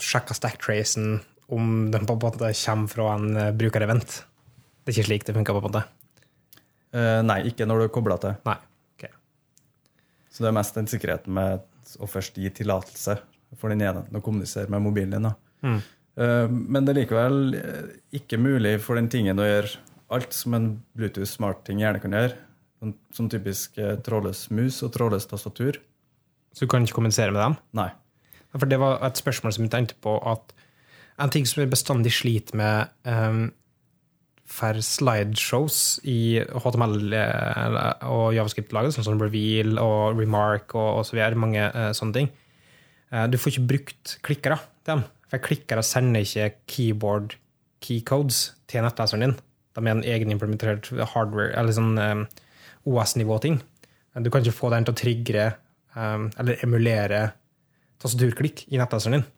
sjekker 0.00 0.34
stacktracen 0.34 1.20
om 1.54 1.90
den 1.92 2.06
på 2.06 2.16
en 2.16 2.22
måte 2.22 2.50
kommer 2.64 2.90
fra 2.90 3.14
en 3.16 3.36
eh, 3.36 3.52
brukerevent. 3.56 4.20
Det 4.80 4.92
er 4.92 4.96
ikke 4.96 5.08
slik 5.08 5.26
det 5.26 5.36
funker 5.36 5.56
på 5.56 5.62
en 5.62 5.68
måte. 5.68 5.84
Uh, 6.90 7.20
nei, 7.22 7.44
ikke 7.46 7.66
når 7.68 7.78
du 7.78 7.84
er 7.86 7.92
kobla 7.94 8.16
til. 8.18 8.34
Nei. 8.48 8.56
ok. 8.96 9.04
Så 10.32 10.42
det 10.42 10.48
er 10.50 10.56
mest 10.56 10.78
den 10.78 10.90
sikkerheten 10.90 11.34
med 11.36 11.62
å 12.02 12.08
først 12.10 12.38
gi 12.40 12.50
tillatelse 12.54 13.18
for 13.58 13.70
den 13.70 13.84
enheten 13.84 14.18
å 14.18 14.22
kommunisere 14.24 14.70
med 14.72 14.82
mobilen 14.82 15.14
din. 15.14 15.30
Mm. 15.66 15.78
Uh, 16.18 16.46
Men 16.50 16.86
det 16.86 16.94
er 16.94 17.00
likevel 17.02 17.38
ikke 18.16 18.40
mulig 18.42 18.78
for 18.82 18.98
den 18.98 19.10
tingen 19.12 19.38
å 19.38 19.46
gjøre 19.46 19.76
alt 20.10 20.34
som 20.34 20.56
en 20.58 20.72
Bluetooth 20.98 21.30
smart-ting 21.30 21.84
gjerne 21.84 22.02
kan 22.02 22.16
gjøre. 22.16 22.34
Sånn, 22.80 22.96
sånn 23.14 23.30
typisk 23.30 23.76
trådløs 24.06 24.48
mus 24.56 24.80
og 24.82 24.90
trådløs 24.96 25.28
tastatur. 25.30 25.78
Så 26.56 26.66
du 26.66 26.70
kan 26.72 26.82
ikke 26.82 26.96
kommunisere 26.98 27.30
med 27.30 27.44
dem? 27.44 27.58
Nei. 27.78 27.90
For 28.56 28.66
det 28.66 28.80
var 28.82 28.98
et 29.06 29.20
spørsmål 29.20 29.54
som 29.54 29.66
jeg 29.66 29.72
tenkte 29.74 29.98
på 30.02 30.16
at 30.26 30.54
en 31.20 31.32
ting 31.32 31.46
som 31.48 31.62
jeg 31.62 31.72
bestandig 31.72 32.12
sliter 32.16 32.56
med 32.58 32.92
um, 33.04 33.48
for 34.50 34.80
slideshows 34.82 36.00
i 36.10 36.40
HTML 36.40 37.14
eh, 37.14 37.76
og 38.10 38.32
javascript-laget, 38.34 38.96
sånn 38.96 39.06
som 39.06 39.20
Reveal 39.22 39.78
og 39.78 40.18
Remark 40.18 40.74
og, 40.74 40.88
og 41.00 41.04
så 41.06 41.14
videre, 41.14 41.38
mange 41.38 41.68
uh, 41.70 41.90
sånne 41.96 42.16
ting, 42.16 42.32
Uh, 43.10 43.26
du 43.26 43.38
får 43.38 43.54
ikke 43.54 43.68
brukt 43.72 44.16
klikkere 44.26 44.58
til 44.84 44.92
dem. 44.92 45.00
For 45.30 45.42
klikkere 45.42 45.82
sender 45.86 46.22
ikke 46.22 46.52
keyboard 46.70 47.36
keycodes 47.82 48.52
til 48.70 48.84
nettleseren 48.84 49.24
din. 49.24 49.34
De 49.74 49.82
er 49.82 49.92
en 49.94 50.04
egenimplementert 50.06 50.90
hardware, 51.12 51.52
eller 51.58 51.74
sånn 51.74 51.98
um, 51.98 52.24
OS-nivå-ting. 52.90 53.60
Du 54.22 54.30
kan 54.30 54.42
ikke 54.42 54.56
få 54.56 54.70
den 54.74 54.86
til 54.86 54.94
å 54.94 54.98
trigge 54.98 55.44
um, 55.94 56.28
eller 56.38 56.62
emulere 56.66 57.22
tastaturklikk 58.02 58.64
i 58.70 58.80
nettleseren 58.80 59.18
din. 59.18 59.28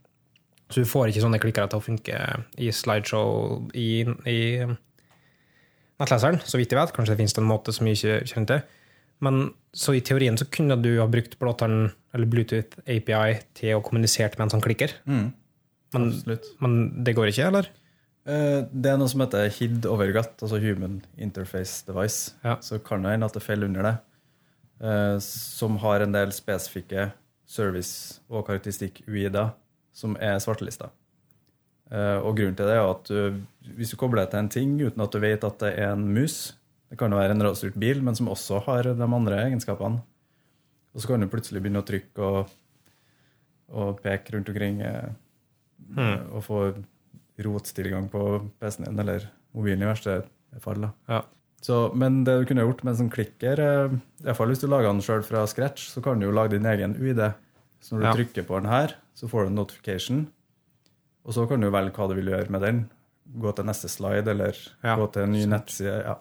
Så 0.73 0.81
du 0.81 0.89
får 0.89 1.11
ikke 1.13 1.21
sånne 1.27 1.39
klikkere 1.43 1.69
til 1.69 1.79
å 1.83 1.85
funke 1.85 2.19
i 2.57 2.71
slideshow 2.73 3.67
i, 3.77 3.89
i 4.31 4.39
nettleseren, 6.01 6.41
så 6.49 6.59
vidt 6.61 6.73
jeg 6.73 6.81
vet. 6.81 6.95
Kanskje 6.97 7.15
det 7.15 7.21
finnes 7.21 7.37
en 7.39 7.49
måte 7.49 7.75
som 7.77 7.87
jeg 7.89 7.99
ikke 8.01 8.17
kjenner 8.33 8.51
til. 8.55 8.63
Men 9.23 9.43
så 9.77 9.95
i 9.95 10.01
teorien 10.03 10.35
så 10.41 10.49
kunne 10.51 10.75
du 10.83 10.91
ha 10.99 11.07
brukt 11.11 11.37
blåtann 11.39 11.93
eller 12.15 12.27
Bluetooth 12.31 12.81
API 12.91 13.37
til 13.59 13.77
å 13.79 13.85
kommunisere 13.85 14.33
med 14.35 14.49
en 14.49 14.55
sånn 14.57 14.65
klikker. 14.65 14.97
Mm, 15.07 15.29
Men, 15.95 16.09
men 16.65 16.75
det 17.05 17.13
går 17.19 17.29
ikke, 17.31 17.47
eller? 17.53 17.69
Eh, 18.27 18.63
Det 18.73 18.91
er 18.91 18.97
noe 18.99 19.11
som 19.13 19.21
heter 19.23 19.51
HID 19.53 19.87
overgatt, 19.87 20.35
altså 20.43 20.59
Human 20.63 21.03
Interface 21.21 21.85
Device. 21.87 22.33
Ja. 22.43 22.57
Så 22.65 22.81
kan 22.83 23.05
det 23.05 23.13
hende 23.15 23.29
at 23.29 23.37
det 23.37 23.43
faller 23.45 23.69
under 23.69 23.83
det. 23.91 23.95
eh, 24.83 25.19
Som 25.21 25.77
har 25.85 26.01
en 26.01 26.13
del 26.17 26.33
spesifikke 26.33 27.13
service- 27.47 28.21
og 28.31 28.47
karakteristikk-UID-er 28.49 29.53
som 29.93 30.17
er 30.21 30.41
svartelista. 30.43 30.91
Eh, 31.93 32.19
Og 32.25 32.37
grunnen 32.39 32.57
til 32.57 32.69
det 32.69 32.79
er 32.79 32.89
at 32.89 33.11
du, 33.11 33.43
hvis 33.77 33.93
du 33.93 33.99
kobler 34.01 34.25
deg 34.25 34.33
til 34.33 34.43
en 34.43 34.53
ting 34.53 34.75
uten 34.81 35.05
at 35.05 35.13
du 35.13 35.21
vet 35.23 35.45
at 35.45 35.59
det 35.61 35.75
er 35.77 35.93
en 35.93 36.07
mus 36.09 36.55
Det 36.93 36.99
kan 37.01 37.13
jo 37.13 37.17
være 37.17 37.33
en 37.33 37.45
rådstyrt 37.45 37.77
bil, 37.81 38.03
men 38.05 38.17
som 38.17 38.29
også 38.29 38.59
har 38.67 38.85
de 38.85 39.07
andre 39.07 39.39
egenskapene. 39.47 40.03
Og 40.93 41.01
så 41.01 41.09
kan 41.09 41.23
du 41.23 41.29
plutselig 41.33 41.63
begynne 41.65 41.81
å 41.81 41.87
trykke 41.89 42.27
og, 42.27 42.51
og 43.73 44.03
peke 44.05 44.35
rundt 44.35 44.51
omkring 44.53 44.83
hmm. 44.83 46.35
og 46.37 46.43
få 46.45 46.59
rotstilgang 47.41 48.11
på 48.13 48.27
PC-en 48.61 48.91
din, 48.91 49.01
eller 49.01 49.25
mobilen 49.57 49.87
i 49.87 49.89
verste 49.89 50.19
fall. 50.61 50.85
Ja. 51.09 51.23
Så, 51.65 51.79
men 51.97 52.27
det 52.29 52.35
du 52.43 52.45
kunne 52.51 52.67
gjort 52.67 52.85
med 52.85 52.93
en 52.93 53.01
sånn 53.05 53.15
klikker, 53.15 53.65
iallfall 54.27 54.53
hvis 54.53 54.61
du 54.61 54.69
lager 54.69 54.91
den 54.91 55.01
sjøl 55.01 55.25
fra 55.25 55.47
scratch, 55.49 55.89
så 55.95 56.05
kan 56.05 56.21
du 56.21 56.27
jo 56.27 56.37
lage 56.37 56.59
din 56.59 56.69
egen 56.69 56.93
UID. 57.01 57.25
Så 57.83 57.97
når 57.97 58.01
du 58.01 58.07
Ja. 58.07 58.13
trykker 58.15 58.47
på 58.47 58.61
den 58.63 58.71
her, 58.71 58.95
så 59.19 59.29
får 59.29 59.43
du 59.45 59.47
en 59.49 59.55
notification, 59.59 60.27
og 61.27 61.35
så 61.35 61.49
kan 61.49 61.61
du 61.61 61.71
velge 61.71 61.93
hva 61.97 62.09
du 62.09 62.15
vil 62.15 62.31
gjøre 62.33 62.51
med 62.51 62.61
den. 62.63 62.91
Gå 63.39 63.55
til 63.57 63.65
neste 63.65 63.89
slide, 63.91 64.29
eller 64.29 64.55
Ja. 64.85 64.97
gå 64.97 65.11
til 65.13 65.23
en 65.25 65.33
ny 65.33 65.45
nettside. 65.47 66.05
Ja. 66.05 66.15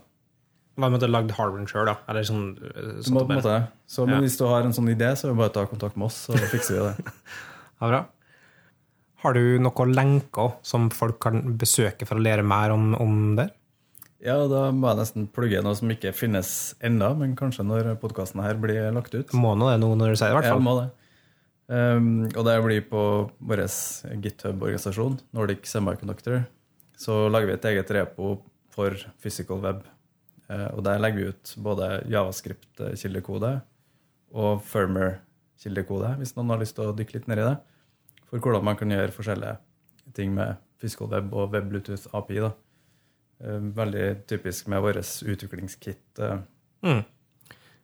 Hva 0.77 0.89
med 0.89 1.03
at 1.03 1.07
du 1.07 1.11
lagd 1.13 1.31
hardwaren 1.31 1.67
sjøl, 1.67 1.85
da? 1.85 1.97
Eller 2.09 2.21
sånn, 2.23 2.57
sånn 3.03 3.13
må, 3.13 3.27
måte, 3.27 3.67
så, 3.87 4.05
men 4.07 4.15
Ja. 4.15 4.21
hvis 4.21 4.37
du 4.37 4.45
har 4.47 4.61
en 4.63 4.71
sånn 4.73 4.89
idé, 4.89 5.11
så 5.15 5.25
er 5.25 5.33
det 5.33 5.37
bare 5.37 5.49
å 5.49 5.53
ta 5.53 5.65
kontakt 5.65 5.97
med 5.97 6.05
oss, 6.05 6.27
så 6.27 6.33
fikser 6.33 6.79
vi 6.79 7.03
det. 7.03 7.05
Ja, 7.81 7.87
bra. 7.89 8.05
Har 9.23 9.33
du 9.33 9.59
noen 9.59 9.93
lenker 9.93 10.53
som 10.63 10.89
folk 10.89 11.19
kan 11.19 11.57
besøke 11.57 12.07
for 12.07 12.15
å 12.15 12.21
lære 12.23 12.43
mer 12.45 12.71
om, 12.71 12.95
om 12.95 13.35
det? 13.35 13.51
Ja, 14.23 14.35
da 14.47 14.71
må 14.71 14.87
jeg 14.89 14.97
nesten 15.01 15.27
plugge 15.33 15.63
noe 15.63 15.75
som 15.75 15.89
ikke 15.89 16.13
finnes 16.13 16.75
ennå, 16.81 17.15
men 17.17 17.35
kanskje 17.35 17.65
når 17.65 17.95
podkasten 17.99 18.41
her 18.43 18.53
blir 18.61 18.91
lagt 18.93 19.13
ut. 19.15 19.33
Må 19.33 19.55
nå 19.57 19.69
det 19.71 19.79
nå 19.81 19.95
når 19.97 20.13
du 20.13 20.15
sier 20.15 20.29
det, 20.29 20.35
i 20.35 20.37
hvert 20.39 20.45
Ja, 20.45 20.53
fall. 20.53 20.61
må 20.61 20.75
det. 20.81 20.91
Um, 21.71 22.25
og 22.35 22.43
det 22.43 22.57
blir 22.65 22.81
på 22.89 23.01
vår 23.47 23.61
GitHub-organisasjon, 24.23 25.19
Nordic 25.31 25.69
Semiconductor. 25.71 26.41
Så 26.99 27.29
lager 27.31 27.47
vi 27.47 27.53
et 27.55 27.67
eget 27.71 27.91
repo 27.95 28.33
for 28.73 28.97
physical 29.23 29.61
web. 29.63 29.85
Uh, 30.51 30.67
og 30.75 30.83
der 30.83 30.99
legger 30.99 31.21
vi 31.21 31.29
ut 31.31 31.53
både 31.63 31.87
javascript-kildekode 32.11 33.53
og 34.35 34.63
firmer-kildekode, 34.67 36.17
hvis 36.19 36.35
noen 36.35 36.51
har 36.51 36.59
lyst 36.61 36.75
til 36.75 36.89
å 36.91 36.95
dykke 36.97 37.17
litt 37.17 37.31
ned 37.31 37.39
i 37.39 37.47
det. 37.47 37.55
For 38.27 38.39
hvordan 38.43 38.67
man 38.67 38.77
kan 38.79 38.91
gjøre 38.91 39.15
forskjellige 39.15 39.57
ting 40.15 40.35
med 40.35 40.59
physical 40.81 41.07
web 41.11 41.31
og 41.35 41.51
web 41.55 41.71
Bluetooth 41.71 42.07
API. 42.17 42.41
Da. 42.43 42.51
Eh, 43.43 43.59
veldig 43.79 44.05
typisk 44.27 44.67
med 44.71 44.83
vår 44.83 45.01
utviklingskit. 45.03 46.19
eh, 46.19 46.39
Mm. 46.83 47.03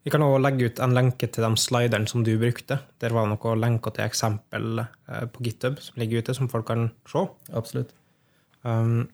Vi 0.07 0.11
kan 0.13 0.23
også 0.23 0.39
legge 0.39 0.69
ut 0.69 0.77
en 0.79 0.93
lenke 0.95 1.27
til 1.27 1.43
de 1.43 1.59
sliderne 1.59 2.07
som 2.07 2.21
du 2.23 2.29
brukte. 2.39 2.77
Der 3.03 3.11
var 3.11 3.25
det 3.25 3.33
noen 3.33 3.59
lenker 3.59 3.91
til 3.91 4.05
eksempel 4.05 4.79
eh, 4.79 5.25
på 5.27 5.43
GitHub 5.43 5.81
som 5.83 5.99
ligger 5.99 6.23
ute, 6.23 6.35
som 6.37 6.47
folk 6.47 6.69
kan 6.69 6.85
se. 7.11 7.25
Absolutt. 7.51 7.91
Um, 8.63 9.09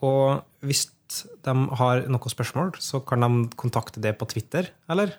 og 0.00 0.46
hvis 0.64 0.86
de 1.44 1.54
har 1.82 2.00
noen 2.08 2.32
spørsmål, 2.32 2.72
så 2.80 3.02
kan 3.04 3.26
de 3.26 3.50
kontakte 3.60 4.00
det 4.00 4.14
på 4.16 4.30
Twitter, 4.32 4.72
eller? 4.88 5.12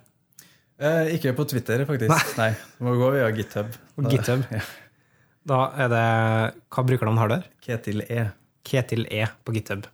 Eh, 0.82 1.13
ikke 1.20 1.36
på 1.38 1.46
Twitter, 1.54 1.86
faktisk. 1.86 2.34
Nei. 2.42 2.50
Det 2.56 2.89
må 2.89 2.98
gå 2.98 3.13
via 3.13 3.30
GitHub. 3.36 3.70
På 4.00 4.10
GitHub. 4.10 4.50
Ja. 4.50 4.65
Da 5.50 5.62
er 5.86 5.94
det 5.94 6.06
Hva 6.74 6.89
brukernavn 6.89 7.22
har 7.22 7.36
der? 7.36 7.48
Ketil 7.62 8.02
E. 8.10 8.32
Ketil 8.65 9.06
E 9.13 9.30
på 9.46 9.54
GitHub. 9.54 9.86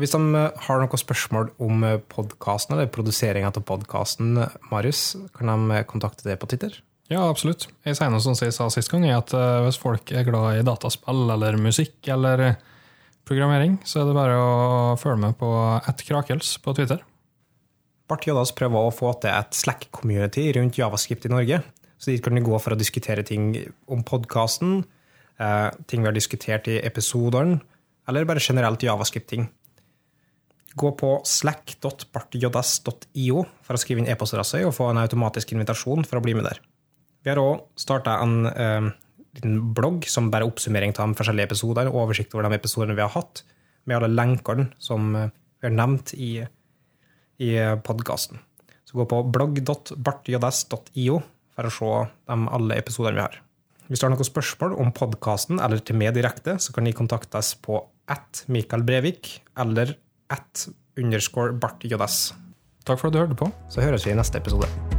Hvis 0.00 0.14
de 0.14 0.20
eh, 0.34 0.64
har 0.66 0.82
noen 0.82 1.00
spørsmål 1.00 1.52
om 1.62 1.84
podkasten 2.10 2.74
eller 2.74 2.90
produseringa 2.90 3.52
av 3.52 3.62
podkasten, 3.68 4.40
Marius, 4.72 5.14
kan 5.36 5.52
de 5.52 5.78
eh, 5.78 5.86
kontakte 5.86 6.26
det 6.26 6.40
på 6.42 6.50
Twitter? 6.50 6.80
Ja, 7.12 7.26
absolutt. 7.28 7.66
Jeg 7.84 7.98
sier 7.98 8.08
noe 8.12 8.22
som 8.24 8.36
jeg 8.38 8.54
sa 8.56 8.70
sist 8.72 8.88
gang, 8.92 9.04
er 9.04 9.18
at 9.18 9.32
eh, 9.36 9.62
hvis 9.66 9.80
folk 9.80 10.08
er 10.16 10.24
glad 10.24 10.60
i 10.60 10.64
dataspill 10.64 11.26
eller 11.34 11.58
musikk 11.60 12.08
eller 12.08 12.42
eh, 12.46 12.62
programmering, 13.28 13.76
så 13.84 14.00
er 14.00 14.08
det 14.08 14.16
bare 14.16 14.38
å 14.40 14.94
følge 15.00 15.20
med 15.26 15.36
på 15.40 15.50
ett 15.84 16.04
Krakels 16.08 16.56
på 16.64 16.74
Twitter. 16.76 17.02
Bart 18.08 18.24
Joddas 18.28 18.52
prøver 18.56 18.88
å 18.88 18.92
få 18.92 19.14
til 19.20 19.32
et 19.32 19.56
Slack-community 19.56 20.46
rundt 20.56 20.80
javascript 20.80 21.28
i 21.28 21.32
Norge. 21.32 21.60
Så 22.00 22.12
dit 22.12 22.24
kan 22.24 22.36
du 22.36 22.42
gå 22.44 22.56
for 22.60 22.74
å 22.74 22.80
diskutere 22.80 23.24
ting 23.24 23.52
om 23.92 24.04
podkasten, 24.04 24.82
eh, 25.40 25.68
ting 25.88 26.04
vi 26.04 26.08
har 26.08 26.16
diskutert 26.16 26.68
i 26.72 26.80
episodene, 26.84 27.60
eller 28.08 28.28
bare 28.28 28.44
generelt 28.44 28.84
javascript-ting. 28.84 29.48
Gå 30.74 30.90
på 30.98 31.22
slack.bartjs.io 31.28 33.44
for 33.62 33.76
å 33.76 33.80
skrive 33.80 34.00
inn 34.02 34.10
e-postadresse 34.10 34.66
og 34.66 34.74
få 34.74 34.84
en 34.90 35.02
automatisk 35.04 35.52
invitasjon 35.54 36.02
for 36.08 36.16
å 36.18 36.24
bli 36.24 36.34
med 36.34 36.44
der. 36.48 36.58
Vi 37.24 37.28
har 37.30 37.38
òg 37.40 37.56
starta 37.80 38.12
en 38.24 38.34
eh, 38.50 38.84
liten 39.36 39.54
blogg 39.76 40.00
som 40.10 40.30
bare 40.32 40.42
er 40.44 40.50
oppsummering 40.50 40.92
av 40.96 41.04
de 41.08 41.18
forskjellige 41.20 41.48
episodene, 41.52 41.94
oversikt 41.94 42.34
over 42.34 42.44
de 42.48 42.58
episodene 42.58 42.96
vi 42.98 43.04
har 43.04 43.14
hatt, 43.14 43.34
med 43.84 43.96
alle 43.98 44.12
lenkene 44.12 44.64
som 44.82 45.00
eh, 45.16 45.30
vi 45.60 45.64
har 45.70 45.78
nevnt 45.78 46.08
i 46.18 46.30
i 47.42 47.50
podkasten. 47.82 48.38
Så 48.84 48.98
gå 48.98 49.06
på 49.10 49.22
blogg.bartjs.io 49.34 51.16
for 51.54 51.64
å 51.66 51.74
se 51.74 51.90
de 52.30 52.36
alle 52.58 52.78
episodene 52.78 53.16
vi 53.16 53.24
har. 53.24 53.40
Hvis 53.88 54.00
du 54.00 54.06
har 54.06 54.14
noen 54.14 54.26
spørsmål 54.26 54.76
om 54.80 54.92
podkasten 54.96 55.60
eller 55.60 55.82
til 55.84 55.98
meg 56.00 56.14
direkte, 56.16 56.56
så 56.62 56.72
kan 56.72 56.86
de 56.86 56.94
kontaktes 56.96 57.52
på 57.60 57.82
at 58.10 58.44
Mikael 58.52 58.84
Brevik 58.86 59.22
eller 59.60 59.94
at 60.30 60.68
underscore 60.98 61.52
bartjds. 61.52 62.34
Takk 62.86 63.00
for 63.00 63.08
at 63.08 63.14
du 63.14 63.18
hørte 63.18 63.34
på. 63.34 63.50
Så 63.70 63.80
høres 63.80 64.06
vi 64.06 64.12
i 64.12 64.14
neste 64.14 64.38
episode. 64.38 64.93